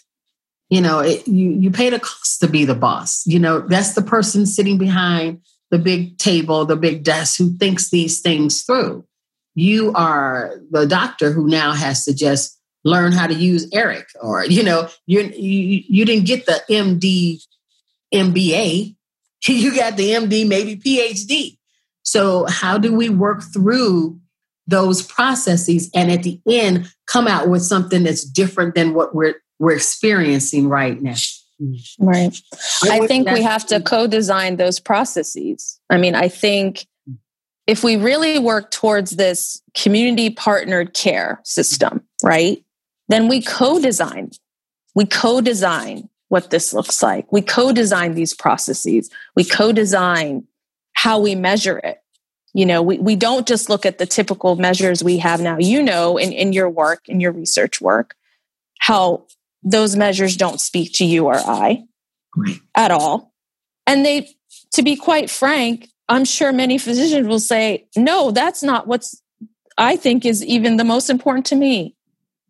you 0.69 0.81
know, 0.81 0.99
it, 0.99 1.27
you 1.27 1.51
you 1.51 1.71
pay 1.71 1.89
the 1.89 1.99
cost 1.99 2.39
to 2.41 2.47
be 2.47 2.65
the 2.65 2.75
boss. 2.75 3.25
You 3.25 3.39
know, 3.39 3.59
that's 3.59 3.93
the 3.93 4.01
person 4.01 4.45
sitting 4.45 4.77
behind 4.77 5.41
the 5.73 5.79
big 5.79 6.19
table, 6.19 6.65
the 6.65 6.75
big 6.75 7.03
desk, 7.03 7.39
who 7.39 7.57
thinks 7.57 7.89
these 7.89 8.21
things 8.21 8.61
through. 8.61 9.03
You 9.55 9.91
are 9.93 10.61
the 10.69 10.85
doctor 10.85 11.31
who 11.31 11.47
now 11.47 11.71
has 11.71 12.05
to 12.05 12.13
just 12.13 12.59
learn 12.83 13.11
how 13.11 13.25
to 13.25 13.33
use 13.33 13.67
Eric, 13.73 14.05
or 14.21 14.45
you 14.45 14.61
know, 14.61 14.87
you 15.07 15.21
you 15.35 15.83
you 15.87 16.05
didn't 16.05 16.27
get 16.27 16.45
the 16.45 16.61
MD, 16.69 17.41
MBA, 18.13 18.95
you 19.47 19.75
got 19.75 19.97
the 19.97 20.11
MD, 20.11 20.47
maybe 20.47 20.75
PhD. 20.75 21.57
So 22.03 22.45
how 22.47 22.77
do 22.77 22.93
we 22.93 23.09
work 23.09 23.41
through 23.41 24.19
those 24.67 25.01
processes 25.01 25.89
and 25.95 26.11
at 26.11 26.21
the 26.21 26.39
end 26.47 26.87
come 27.07 27.27
out 27.27 27.49
with 27.49 27.63
something 27.63 28.03
that's 28.03 28.23
different 28.23 28.75
than 28.75 28.93
what 28.93 29.15
we're 29.15 29.41
we're 29.57 29.75
experiencing 29.75 30.69
right 30.69 31.01
now? 31.01 31.15
Right. 31.99 32.35
I 32.83 33.07
think 33.07 33.29
we 33.29 33.41
have 33.43 33.65
to 33.67 33.79
co-design 33.79 34.57
those 34.57 34.79
processes. 34.79 35.79
I 35.89 35.97
mean, 35.97 36.15
I 36.15 36.27
think 36.27 36.87
if 37.67 37.83
we 37.83 37.95
really 37.95 38.39
work 38.39 38.71
towards 38.71 39.11
this 39.11 39.61
community 39.73 40.29
partnered 40.29 40.93
care 40.93 41.39
system, 41.43 42.01
right? 42.23 42.63
Then 43.07 43.27
we 43.27 43.41
co-design. 43.41 44.31
We 44.95 45.05
co-design 45.05 46.09
what 46.27 46.49
this 46.49 46.73
looks 46.73 47.01
like. 47.01 47.31
We 47.31 47.41
co-design 47.41 48.15
these 48.15 48.33
processes. 48.33 49.09
We 49.35 49.43
co-design 49.43 50.45
how 50.93 51.19
we 51.19 51.35
measure 51.35 51.77
it. 51.77 51.99
You 52.53 52.65
know, 52.65 52.81
we, 52.81 52.99
we 52.99 53.15
don't 53.15 53.47
just 53.47 53.69
look 53.69 53.85
at 53.85 53.97
the 53.97 54.05
typical 54.05 54.55
measures 54.55 55.03
we 55.03 55.17
have 55.17 55.41
now. 55.41 55.57
You 55.57 55.81
know, 55.81 56.17
in, 56.17 56.31
in 56.31 56.53
your 56.53 56.69
work, 56.69 57.07
in 57.07 57.19
your 57.19 57.31
research 57.31 57.81
work, 57.81 58.15
how 58.79 59.25
those 59.63 59.95
measures 59.95 60.37
don't 60.37 60.59
speak 60.59 60.93
to 60.93 61.05
you 61.05 61.25
or 61.25 61.35
I 61.35 61.83
right. 62.35 62.59
at 62.75 62.91
all. 62.91 63.33
And 63.87 64.05
they, 64.05 64.29
to 64.73 64.83
be 64.83 64.95
quite 64.95 65.29
frank, 65.29 65.89
I'm 66.09 66.25
sure 66.25 66.51
many 66.51 66.77
physicians 66.77 67.27
will 67.27 67.39
say, 67.39 67.87
no, 67.95 68.31
that's 68.31 68.63
not 68.63 68.87
what's 68.87 69.21
I 69.77 69.95
think 69.95 70.25
is 70.25 70.45
even 70.45 70.77
the 70.77 70.83
most 70.83 71.09
important 71.09 71.45
to 71.47 71.55
me. 71.55 71.95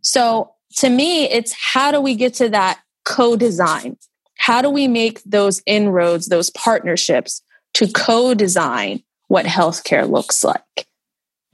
So 0.02 0.52
to 0.78 0.90
me, 0.90 1.26
it's 1.30 1.54
how 1.54 1.92
do 1.92 2.02
we 2.02 2.16
get 2.16 2.34
to 2.36 2.50
that 2.50 2.82
co 3.06 3.36
design? 3.36 3.98
How 4.38 4.62
do 4.62 4.70
we 4.70 4.88
make 4.88 5.24
those 5.24 5.62
inroads, 5.66 6.28
those 6.28 6.50
partnerships 6.50 7.42
to 7.76 7.88
co 7.88 8.34
design 8.34 9.04
what 9.28 9.46
healthcare 9.46 10.10
looks 10.10 10.44
like? 10.44 10.88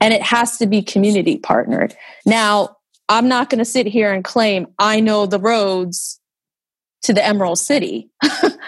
And 0.00 0.14
it 0.14 0.22
has 0.22 0.56
to 0.58 0.66
be 0.66 0.82
community 0.82 1.36
partnered. 1.36 1.94
Now, 2.24 2.78
I'm 3.10 3.26
not 3.26 3.50
going 3.50 3.58
to 3.58 3.64
sit 3.64 3.88
here 3.88 4.12
and 4.12 4.22
claim 4.22 4.68
I 4.78 5.00
know 5.00 5.26
the 5.26 5.40
roads 5.40 6.20
to 7.02 7.12
the 7.12 7.26
Emerald 7.26 7.58
City, 7.58 8.08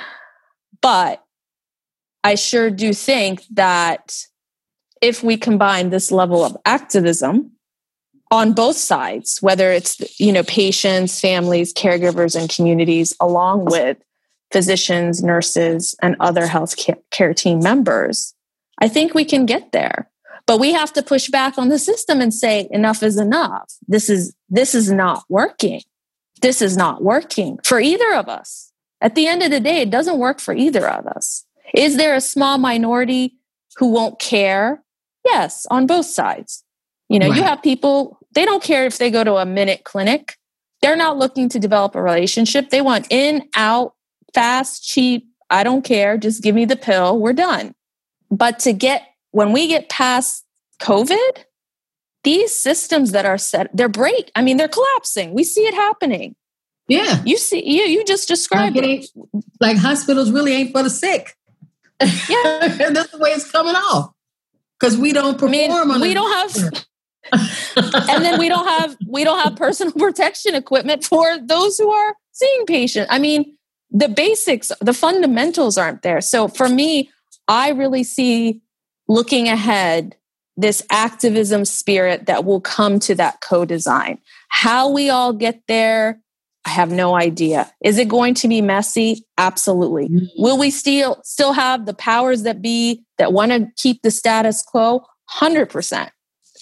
but 0.82 1.24
I 2.24 2.34
sure 2.34 2.68
do 2.68 2.92
think 2.92 3.44
that 3.52 4.26
if 5.00 5.22
we 5.22 5.36
combine 5.36 5.90
this 5.90 6.10
level 6.10 6.44
of 6.44 6.56
activism 6.66 7.52
on 8.32 8.52
both 8.52 8.76
sides, 8.76 9.38
whether 9.42 9.70
it's 9.70 10.18
you 10.18 10.32
know 10.32 10.42
patients, 10.42 11.20
families, 11.20 11.72
caregivers, 11.72 12.38
and 12.38 12.50
communities, 12.50 13.14
along 13.20 13.66
with 13.66 13.98
physicians, 14.50 15.22
nurses, 15.22 15.94
and 16.02 16.16
other 16.18 16.46
health 16.46 16.74
care 17.10 17.32
team 17.32 17.60
members, 17.60 18.34
I 18.80 18.88
think 18.88 19.14
we 19.14 19.24
can 19.24 19.46
get 19.46 19.70
there. 19.70 20.10
But 20.46 20.58
we 20.58 20.72
have 20.72 20.92
to 20.94 21.02
push 21.02 21.28
back 21.28 21.56
on 21.56 21.68
the 21.68 21.78
system 21.78 22.20
and 22.20 22.34
say 22.34 22.68
enough 22.70 23.02
is 23.02 23.18
enough. 23.18 23.72
This 23.86 24.10
is 24.10 24.34
this 24.48 24.74
is 24.74 24.90
not 24.90 25.24
working. 25.28 25.82
This 26.40 26.60
is 26.60 26.76
not 26.76 27.02
working 27.02 27.58
for 27.64 27.80
either 27.80 28.14
of 28.14 28.28
us. 28.28 28.72
At 29.00 29.14
the 29.14 29.26
end 29.26 29.42
of 29.42 29.50
the 29.50 29.60
day, 29.60 29.80
it 29.80 29.90
doesn't 29.90 30.18
work 30.18 30.40
for 30.40 30.54
either 30.54 30.88
of 30.88 31.06
us. 31.06 31.44
Is 31.74 31.96
there 31.96 32.14
a 32.14 32.20
small 32.20 32.58
minority 32.58 33.36
who 33.76 33.88
won't 33.88 34.18
care? 34.18 34.82
Yes, 35.24 35.66
on 35.70 35.86
both 35.86 36.06
sides. 36.06 36.64
You 37.08 37.18
know, 37.18 37.28
right. 37.28 37.36
you 37.36 37.42
have 37.42 37.62
people, 37.62 38.18
they 38.34 38.44
don't 38.44 38.62
care 38.62 38.86
if 38.86 38.98
they 38.98 39.10
go 39.10 39.24
to 39.24 39.34
a 39.34 39.46
minute 39.46 39.84
clinic. 39.84 40.36
They're 40.80 40.96
not 40.96 41.18
looking 41.18 41.48
to 41.50 41.58
develop 41.58 41.94
a 41.94 42.02
relationship. 42.02 42.70
They 42.70 42.80
want 42.80 43.06
in, 43.10 43.48
out, 43.54 43.94
fast, 44.34 44.84
cheap. 44.84 45.28
I 45.50 45.62
don't 45.62 45.84
care. 45.84 46.16
Just 46.16 46.42
give 46.42 46.54
me 46.54 46.64
the 46.64 46.76
pill. 46.76 47.18
We're 47.18 47.34
done. 47.34 47.74
But 48.30 48.58
to 48.60 48.72
get 48.72 49.02
when 49.32 49.52
we 49.52 49.66
get 49.66 49.88
past 49.88 50.44
COVID, 50.80 51.44
these 52.24 52.54
systems 52.54 53.12
that 53.12 53.26
are 53.26 53.38
set, 53.38 53.68
they're 53.74 53.88
break. 53.88 54.30
I 54.36 54.42
mean, 54.42 54.56
they're 54.56 54.68
collapsing. 54.68 55.34
We 55.34 55.44
see 55.44 55.62
it 55.62 55.74
happening. 55.74 56.36
Yeah. 56.88 57.22
You 57.24 57.36
see, 57.36 57.62
you 57.68 57.82
you 57.82 58.04
just 58.04 58.28
described 58.28 58.76
like 58.76 58.84
it. 58.84 59.06
Like 59.60 59.76
hospitals 59.76 60.30
really 60.30 60.52
ain't 60.52 60.72
for 60.72 60.82
the 60.82 60.90
sick. 60.90 61.36
Yeah. 62.00 62.08
That's 62.92 63.10
the 63.10 63.18
way 63.18 63.30
it's 63.30 63.50
coming 63.50 63.74
off. 63.74 64.12
Because 64.78 64.96
we 64.96 65.12
don't 65.12 65.38
perform 65.38 65.90
I 65.90 65.94
mean, 65.94 66.00
we 66.00 66.14
don't 66.14 66.32
have 66.32 66.84
and 67.32 68.24
then 68.24 68.38
we 68.38 68.48
don't 68.48 68.66
have 68.66 68.96
we 69.08 69.24
don't 69.24 69.38
have 69.38 69.56
personal 69.56 69.92
protection 69.98 70.54
equipment 70.54 71.04
for 71.04 71.38
those 71.38 71.78
who 71.78 71.90
are 71.90 72.16
seeing 72.32 72.66
patients. 72.66 73.08
I 73.10 73.18
mean, 73.18 73.56
the 73.90 74.08
basics, 74.08 74.72
the 74.80 74.94
fundamentals 74.94 75.78
aren't 75.78 76.02
there. 76.02 76.20
So 76.20 76.48
for 76.48 76.68
me, 76.68 77.10
I 77.46 77.70
really 77.70 78.02
see 78.02 78.61
looking 79.12 79.48
ahead 79.48 80.16
this 80.56 80.82
activism 80.90 81.64
spirit 81.64 82.26
that 82.26 82.44
will 82.44 82.60
come 82.60 82.98
to 83.00 83.14
that 83.14 83.40
co-design. 83.40 84.18
How 84.48 84.90
we 84.90 85.08
all 85.08 85.32
get 85.32 85.62
there, 85.66 86.20
I 86.66 86.70
have 86.70 86.90
no 86.90 87.14
idea. 87.14 87.72
Is 87.82 87.98
it 87.98 88.08
going 88.08 88.34
to 88.34 88.48
be 88.48 88.60
messy? 88.60 89.26
Absolutely. 89.38 90.08
Mm-hmm. 90.08 90.42
Will 90.42 90.58
we 90.58 90.70
still 90.70 91.20
still 91.24 91.52
have 91.52 91.86
the 91.86 91.94
powers 91.94 92.42
that 92.42 92.62
be 92.62 93.04
that 93.18 93.32
want 93.32 93.52
to 93.52 93.68
keep 93.76 94.02
the 94.02 94.10
status 94.10 94.62
quo? 94.62 95.04
100%. 95.30 96.10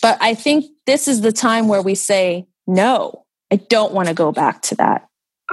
But 0.00 0.18
I 0.20 0.34
think 0.34 0.64
this 0.86 1.08
is 1.08 1.20
the 1.20 1.32
time 1.32 1.68
where 1.68 1.82
we 1.82 1.94
say, 1.94 2.46
no, 2.66 3.24
I 3.50 3.56
don't 3.56 3.92
want 3.92 4.08
to 4.08 4.14
go 4.14 4.32
back 4.32 4.62
to 4.62 4.74
that. 4.76 5.08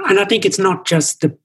And 0.06 0.20
I 0.20 0.24
think 0.24 0.44
it's 0.44 0.58
not 0.58 0.86
just 0.86 1.20
the 1.20 1.36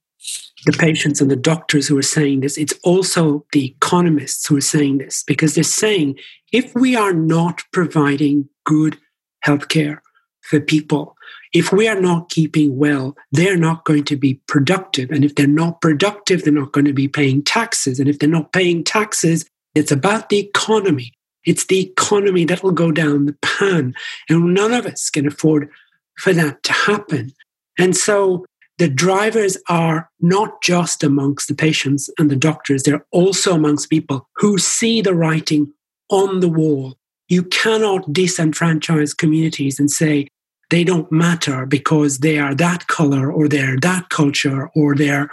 the 0.65 0.71
patients 0.71 1.21
and 1.21 1.29
the 1.29 1.35
doctors 1.35 1.87
who 1.87 1.97
are 1.97 2.01
saying 2.01 2.41
this, 2.41 2.57
it's 2.57 2.73
also 2.83 3.45
the 3.51 3.65
economists 3.65 4.47
who 4.47 4.57
are 4.57 4.61
saying 4.61 4.97
this 4.97 5.23
because 5.23 5.55
they're 5.55 5.63
saying 5.63 6.17
if 6.51 6.73
we 6.75 6.95
are 6.95 7.13
not 7.13 7.63
providing 7.71 8.47
good 8.65 8.97
healthcare 9.45 9.99
for 10.41 10.59
people, 10.59 11.15
if 11.53 11.71
we 11.71 11.87
are 11.87 11.99
not 11.99 12.29
keeping 12.29 12.77
well, 12.77 13.15
they're 13.31 13.57
not 13.57 13.85
going 13.85 14.03
to 14.05 14.15
be 14.15 14.35
productive. 14.47 15.11
And 15.11 15.23
if 15.23 15.35
they're 15.35 15.47
not 15.47 15.81
productive, 15.81 16.43
they're 16.43 16.53
not 16.53 16.71
going 16.71 16.85
to 16.85 16.93
be 16.93 17.07
paying 17.07 17.43
taxes. 17.43 17.99
And 17.99 18.09
if 18.09 18.19
they're 18.19 18.29
not 18.29 18.53
paying 18.53 18.83
taxes, 18.83 19.45
it's 19.75 19.91
about 19.91 20.29
the 20.29 20.39
economy. 20.39 21.13
It's 21.45 21.65
the 21.65 21.79
economy 21.79 22.45
that 22.45 22.63
will 22.63 22.71
go 22.71 22.91
down 22.91 23.25
the 23.25 23.37
pan. 23.41 23.93
And 24.29 24.53
none 24.53 24.73
of 24.73 24.85
us 24.85 25.09
can 25.09 25.27
afford 25.27 25.69
for 26.17 26.33
that 26.33 26.63
to 26.63 26.73
happen. 26.73 27.33
And 27.77 27.95
so 27.95 28.45
the 28.77 28.89
drivers 28.89 29.57
are 29.69 30.09
not 30.19 30.61
just 30.61 31.03
amongst 31.03 31.47
the 31.47 31.55
patients 31.55 32.09
and 32.17 32.29
the 32.29 32.35
doctors, 32.35 32.83
they're 32.83 33.05
also 33.11 33.53
amongst 33.53 33.89
people 33.89 34.27
who 34.37 34.57
see 34.57 35.01
the 35.01 35.13
writing 35.13 35.71
on 36.09 36.39
the 36.39 36.49
wall. 36.49 36.95
You 37.27 37.43
cannot 37.43 38.07
disenfranchise 38.07 39.15
communities 39.15 39.79
and 39.79 39.89
say 39.89 40.27
they 40.69 40.83
don't 40.83 41.11
matter 41.11 41.65
because 41.65 42.19
they 42.19 42.39
are 42.39 42.55
that 42.55 42.87
color 42.87 43.31
or 43.31 43.47
they're 43.47 43.79
that 43.79 44.09
culture 44.09 44.69
or 44.75 44.95
they're 44.95 45.29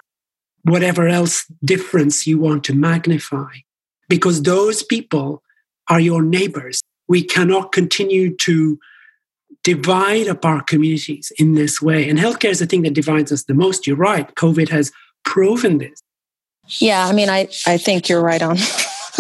whatever 0.65 1.09
else 1.09 1.47
difference 1.65 2.27
you 2.27 2.39
want 2.39 2.65
to 2.65 2.75
magnify. 2.75 3.51
Because 4.09 4.43
those 4.43 4.83
people 4.83 5.43
are 5.89 6.01
your 6.01 6.23
neighbors. 6.23 6.83
We 7.09 7.23
cannot 7.23 7.73
continue 7.73 8.37
to 8.37 8.79
divide 9.63 10.29
up 10.29 10.45
our 10.45 10.63
communities 10.63 11.33
in 11.39 11.55
this 11.55 11.83
way. 11.83 12.09
And 12.09 12.19
healthcare 12.19 12.51
is 12.51 12.61
the 12.61 12.67
thing 12.67 12.83
that 12.83 12.95
divides 12.95 13.31
us 13.33 13.45
the 13.45 13.55
most. 13.55 13.87
You're 13.87 13.97
right. 13.97 14.35
COVID 14.35 14.69
has 14.71 14.93
proven 15.25 15.79
this. 15.79 16.03
Yeah, 16.79 17.07
I 17.07 17.13
mean, 17.13 17.29
I, 17.29 17.49
I 17.67 17.79
think 17.79 18.09
you're 18.09 18.23
right 18.23 18.41
on. 18.41 18.57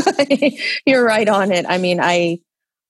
you're 0.86 1.04
right 1.04 1.28
on 1.28 1.50
it. 1.50 1.66
I 1.68 1.78
mean, 1.78 2.00
I 2.00 2.40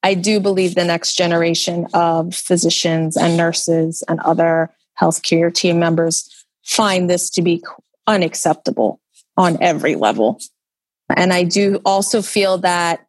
I 0.02 0.14
do 0.14 0.40
believe 0.40 0.74
the 0.74 0.84
next 0.84 1.14
generation 1.14 1.86
of 1.92 2.34
physicians 2.34 3.16
and 3.16 3.36
nurses 3.36 4.02
and 4.08 4.18
other 4.20 4.70
healthcare 4.98 5.52
team 5.52 5.78
members 5.78 6.46
find 6.64 7.08
this 7.08 7.30
to 7.30 7.42
be 7.42 7.62
unacceptable 8.06 9.00
on 9.36 9.58
every 9.62 9.96
level. 9.96 10.40
And 11.14 11.32
I 11.32 11.44
do 11.44 11.80
also 11.84 12.22
feel 12.22 12.58
that, 12.58 13.06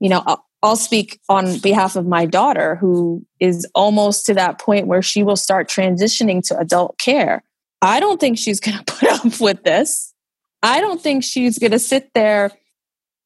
you 0.00 0.08
know, 0.08 0.40
I'll 0.62 0.76
speak 0.76 1.20
on 1.28 1.58
behalf 1.58 1.96
of 1.96 2.06
my 2.06 2.24
daughter, 2.24 2.76
who 2.76 3.26
is 3.40 3.66
almost 3.74 4.26
to 4.26 4.34
that 4.34 4.60
point 4.60 4.86
where 4.86 5.02
she 5.02 5.22
will 5.22 5.36
start 5.36 5.68
transitioning 5.68 6.46
to 6.48 6.58
adult 6.58 6.98
care. 6.98 7.42
I 7.80 7.98
don't 7.98 8.20
think 8.20 8.38
she's 8.38 8.60
going 8.60 8.78
to 8.84 8.84
put 8.84 9.08
up 9.08 9.40
with 9.40 9.64
this. 9.64 10.14
I 10.62 10.80
don't 10.80 11.00
think 11.00 11.24
she's 11.24 11.58
going 11.58 11.72
to 11.72 11.78
sit 11.78 12.10
there. 12.14 12.52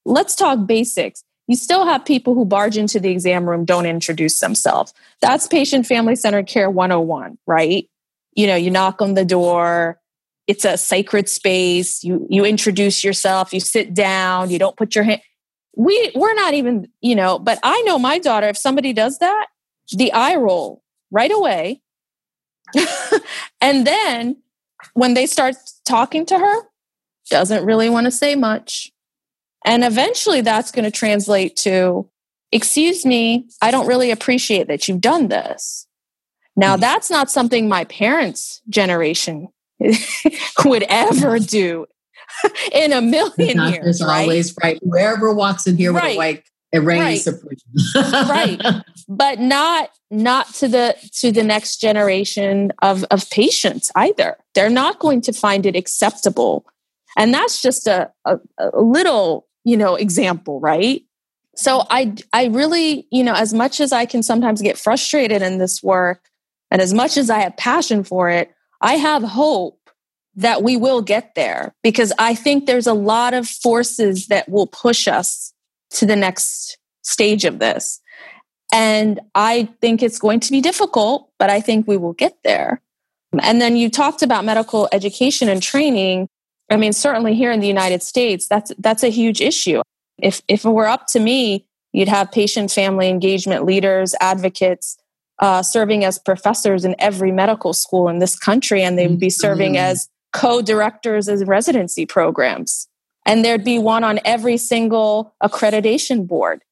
Let's 0.07 0.35
talk 0.35 0.67
basics. 0.67 1.23
You 1.47 1.57
still 1.57 1.85
have 1.85 2.05
people 2.05 2.35
who 2.35 2.45
barge 2.45 2.77
into 2.77 2.99
the 2.99 3.11
exam 3.11 3.49
room, 3.49 3.65
don't 3.65 3.87
introduce 3.87 4.41
themselves. 4.41 4.93
That's 5.21 5.47
patient 5.47 5.87
family 5.87 6.17
centered 6.17 6.47
care 6.47 6.71
101, 6.71 7.39
right? 7.47 7.89
You 8.35 8.47
know, 8.47 8.57
you 8.57 8.71
knock 8.71 9.01
on 9.01 9.15
the 9.15 9.25
door, 9.25 10.01
it's 10.47 10.65
a 10.65 10.77
sacred 10.77 11.29
space. 11.29 12.03
You 12.03 12.27
you 12.31 12.45
introduce 12.45 13.05
yourself, 13.05 13.53
you 13.53 13.61
sit 13.61 13.95
down, 13.95 14.51
you 14.51 14.59
don't 14.59 14.77
put 14.77 14.95
your 14.95 15.05
hand 15.05 15.21
we 15.77 16.11
we're 16.15 16.35
not 16.35 16.55
even, 16.55 16.89
you 17.01 17.15
know, 17.15 17.39
but 17.39 17.59
I 17.63 17.81
know 17.83 17.99
my 17.99 18.19
daughter 18.19 18.49
if 18.49 18.57
somebody 18.57 18.93
does 18.93 19.19
that, 19.19 19.47
the 19.93 20.13
eye 20.13 20.37
roll 20.37 20.83
right 21.11 21.31
away. 21.31 21.83
and 23.61 23.87
then 23.87 24.37
when 24.95 25.15
they 25.15 25.27
start 25.27 25.55
talking 25.85 26.27
to 26.27 26.39
her, 26.39 26.55
doesn't 27.31 27.65
really 27.65 27.91
want 27.91 28.07
to 28.07 28.11
say 28.11 28.35
much. 28.35 28.91
And 29.65 29.85
eventually 29.85 30.41
that's 30.41 30.71
going 30.71 30.85
to 30.85 30.91
translate 30.91 31.57
to, 31.57 32.09
excuse 32.53 33.05
me, 33.05 33.49
I 33.61 33.71
don't 33.71 33.87
really 33.87 34.11
appreciate 34.11 34.69
that 34.69 34.89
you've 34.89 35.01
done 35.01 35.29
this. 35.29 35.87
Now, 36.57 36.75
mm-hmm. 36.75 36.81
that's 36.81 37.11
not 37.11 37.31
something 37.31 37.69
my 37.69 37.85
parents' 37.85 38.63
generation 38.69 39.49
would 40.65 40.85
ever 40.89 41.39
do 41.39 41.87
in 42.73 42.93
a 42.93 43.01
million 43.01 43.73
years. 43.73 44.03
Right? 44.03 44.23
always 44.23 44.55
right. 44.63 44.79
Whoever 44.83 45.33
walks 45.33 45.67
in 45.67 45.77
here 45.77 45.93
right. 45.93 46.05
with 46.05 46.13
a 46.15 46.17
white 46.17 46.45
it 46.73 46.79
reigns 46.81 47.27
right. 47.27 48.61
right. 48.61 48.83
But 49.09 49.39
not 49.39 49.91
not 50.11 50.53
to 50.55 50.69
the 50.69 50.97
to 51.21 51.31
the 51.31 51.45
next 51.45 51.81
generation 51.81 52.73
of, 52.83 53.05
of 53.05 53.31
patients 53.31 53.93
either. 53.95 54.37
They're 54.55 54.69
not 54.69 54.99
going 54.99 55.21
to 55.23 55.33
find 55.33 55.65
it 55.65 55.77
acceptable. 55.77 56.67
And 57.17 57.33
that's 57.33 57.63
just 57.63 57.87
a, 57.87 58.11
a, 58.25 58.39
a 58.59 58.81
little, 58.81 59.47
you 59.65 59.77
know, 59.77 59.95
example, 59.95 60.59
right? 60.59 61.03
So 61.55 61.85
I 61.89 62.15
I 62.33 62.47
really, 62.47 63.07
you 63.13 63.23
know, 63.23 63.35
as 63.35 63.55
much 63.55 63.81
as 63.81 63.93
I 63.93 64.07
can 64.07 64.25
sometimes 64.25 64.61
get 64.61 64.77
frustrated 64.77 65.41
in 65.41 65.59
this 65.59 65.85
work 65.85 66.29
and 66.73 66.83
as 66.83 66.93
much 66.93 67.17
as 67.17 67.31
I 67.31 67.39
have 67.39 67.57
passion 67.57 68.03
for 68.03 68.29
it, 68.29 68.53
I 68.81 68.95
have 68.95 69.23
hope 69.23 69.86
that 70.37 70.63
we 70.63 70.77
will 70.77 71.01
get 71.01 71.35
there 71.35 71.75
because 71.83 72.13
I 72.19 72.35
think 72.35 72.67
there's 72.67 72.87
a 72.87 72.93
lot 72.93 73.35
of 73.35 73.49
forces 73.49 74.27
that 74.27 74.49
will 74.49 74.67
push 74.67 75.09
us 75.09 75.53
to 75.91 76.07
the 76.07 76.17
next 76.17 76.79
stage 77.03 77.45
of 77.45 77.59
this. 77.59 78.01
And 78.73 79.21
I 79.35 79.69
think 79.81 80.03
it's 80.03 80.19
going 80.19 80.41
to 80.41 80.51
be 80.51 80.61
difficult, 80.61 81.31
but 81.39 81.49
I 81.49 81.61
think 81.61 81.89
we 81.89 81.97
will 81.97 82.13
get 82.13 82.37
there. 82.45 82.83
And 83.41 83.61
then 83.61 83.77
you 83.77 83.91
talked 83.91 84.23
about 84.23 84.45
medical 84.45 84.89
education 84.93 85.49
and 85.49 85.63
training. 85.63 86.29
I 86.71 86.77
mean, 86.77 86.93
certainly 86.93 87.35
here 87.35 87.53
in 87.53 87.61
the 87.61 87.67
United 87.67 88.03
States, 88.03 88.47
that's 88.47 88.73
that's 88.79 89.03
a 89.03 89.09
huge 89.09 89.41
issue. 89.41 89.83
If 90.19 90.43
if 90.49 90.65
it 90.65 90.71
were 90.71 90.87
up 90.87 91.07
to 91.09 91.21
me, 91.21 91.67
you'd 91.93 92.09
have 92.09 92.33
patient 92.33 92.71
family 92.71 93.09
engagement 93.09 93.65
leaders, 93.65 94.15
advocates, 94.21 94.97
uh, 95.39 95.63
serving 95.63 96.05
as 96.05 96.19
professors 96.19 96.85
in 96.85 96.95
every 96.99 97.31
medical 97.31 97.73
school 97.73 98.09
in 98.09 98.19
this 98.19 98.39
country, 98.39 98.83
and 98.83 98.99
they 98.99 99.07
would 99.07 99.21
be 99.21 99.31
serving 99.31 99.75
mm-hmm. 99.75 99.85
as 99.85 100.09
co-directors 100.37 101.29
as 101.29 101.45
residency 101.45 102.07
programs. 102.07 102.89
And 103.25 103.45
there'd 103.45 103.65
be 103.65 103.79
one 103.79 104.05
on 104.05 104.21
every 104.25 104.57
single 104.57 105.35
accreditation 105.43 106.27
board. 106.27 106.63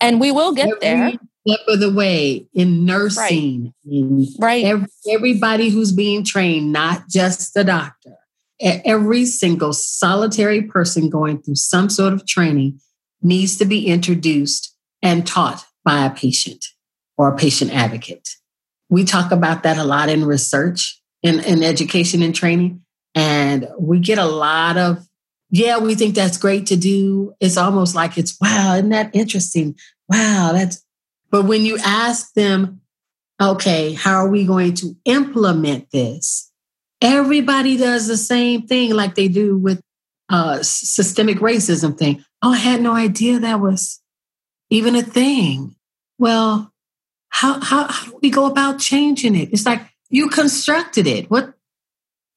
And 0.00 0.20
we 0.20 0.30
will 0.30 0.52
get 0.52 0.68
every 0.82 1.12
there. 1.12 1.18
step 1.46 1.66
of 1.68 1.80
the 1.80 1.92
way 1.92 2.46
in 2.52 2.84
nursing 2.84 3.72
right, 3.84 3.92
in 3.92 4.26
right. 4.38 4.64
Every, 4.64 4.88
everybody 5.10 5.70
who's 5.70 5.92
being 5.92 6.24
trained 6.24 6.72
not 6.72 7.08
just 7.08 7.54
the 7.54 7.64
doctor. 7.64 8.16
Every 8.60 9.24
single 9.24 9.72
solitary 9.72 10.62
person 10.62 11.08
going 11.08 11.42
through 11.42 11.56
some 11.56 11.88
sort 11.88 12.12
of 12.12 12.26
training 12.26 12.80
needs 13.20 13.56
to 13.58 13.64
be 13.64 13.88
introduced 13.88 14.76
and 15.02 15.26
taught 15.26 15.64
by 15.84 16.04
a 16.04 16.10
patient 16.10 16.66
or 17.16 17.28
a 17.28 17.36
patient 17.36 17.72
advocate. 17.72 18.28
We 18.88 19.04
talk 19.04 19.32
about 19.32 19.62
that 19.64 19.78
a 19.78 19.84
lot 19.84 20.08
in 20.08 20.24
research 20.24 21.00
in, 21.22 21.40
in 21.40 21.62
education 21.62 22.22
and 22.22 22.34
training 22.34 22.82
and 23.14 23.68
we 23.78 23.98
get 23.98 24.18
a 24.18 24.26
lot 24.26 24.76
of, 24.76 25.06
yeah, 25.50 25.78
we 25.78 25.94
think 25.94 26.14
that's 26.14 26.38
great 26.38 26.66
to 26.66 26.76
do. 26.76 27.34
It's 27.40 27.56
almost 27.56 27.94
like 27.94 28.16
it's, 28.16 28.38
wow, 28.40 28.74
isn't 28.74 28.88
that 28.90 29.14
interesting? 29.14 29.76
Wow, 30.08 30.50
that's, 30.54 30.84
but 31.30 31.44
when 31.44 31.64
you 31.64 31.78
ask 31.84 32.32
them, 32.34 32.80
okay, 33.40 33.92
how 33.92 34.16
are 34.16 34.28
we 34.28 34.46
going 34.46 34.74
to 34.74 34.96
implement 35.04 35.90
this? 35.90 36.50
Everybody 37.00 37.76
does 37.76 38.06
the 38.06 38.16
same 38.16 38.66
thing 38.66 38.94
like 38.94 39.14
they 39.14 39.28
do 39.28 39.58
with 39.58 39.80
uh, 40.28 40.62
systemic 40.62 41.38
racism 41.38 41.98
thing. 41.98 42.24
Oh, 42.40 42.52
I 42.52 42.58
had 42.58 42.80
no 42.80 42.94
idea 42.94 43.40
that 43.40 43.60
was 43.60 44.00
even 44.70 44.94
a 44.94 45.02
thing. 45.02 45.74
Well, 46.18 46.72
how, 47.28 47.60
how, 47.60 47.88
how 47.88 48.10
do 48.10 48.18
we 48.22 48.30
go 48.30 48.46
about 48.46 48.78
changing 48.78 49.34
it? 49.34 49.50
It's 49.52 49.66
like 49.66 49.82
you 50.10 50.28
constructed 50.28 51.06
it. 51.06 51.30
What 51.30 51.54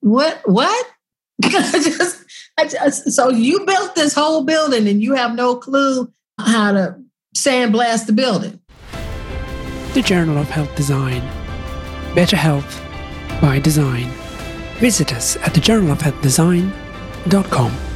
what? 0.05 0.39
What? 0.45 0.87
I 1.43 1.49
just, 1.49 2.23
I 2.59 2.67
just, 2.67 3.11
so 3.11 3.29
you 3.29 3.65
built 3.65 3.95
this 3.95 4.13
whole 4.13 4.43
building 4.43 4.87
and 4.87 5.01
you 5.01 5.15
have 5.15 5.33
no 5.33 5.55
clue 5.55 6.11
how 6.39 6.73
to 6.73 7.01
sandblast 7.35 8.05
the 8.05 8.13
building. 8.13 8.59
The 9.95 10.03
Journal 10.03 10.37
of 10.37 10.47
Health 10.49 10.75
Design. 10.75 11.21
Better 12.13 12.35
health 12.35 12.79
by 13.41 13.57
design. 13.59 14.11
Visit 14.77 15.11
us 15.11 15.37
at 15.37 15.53
thejournalofhealthdesign.com. 15.53 17.94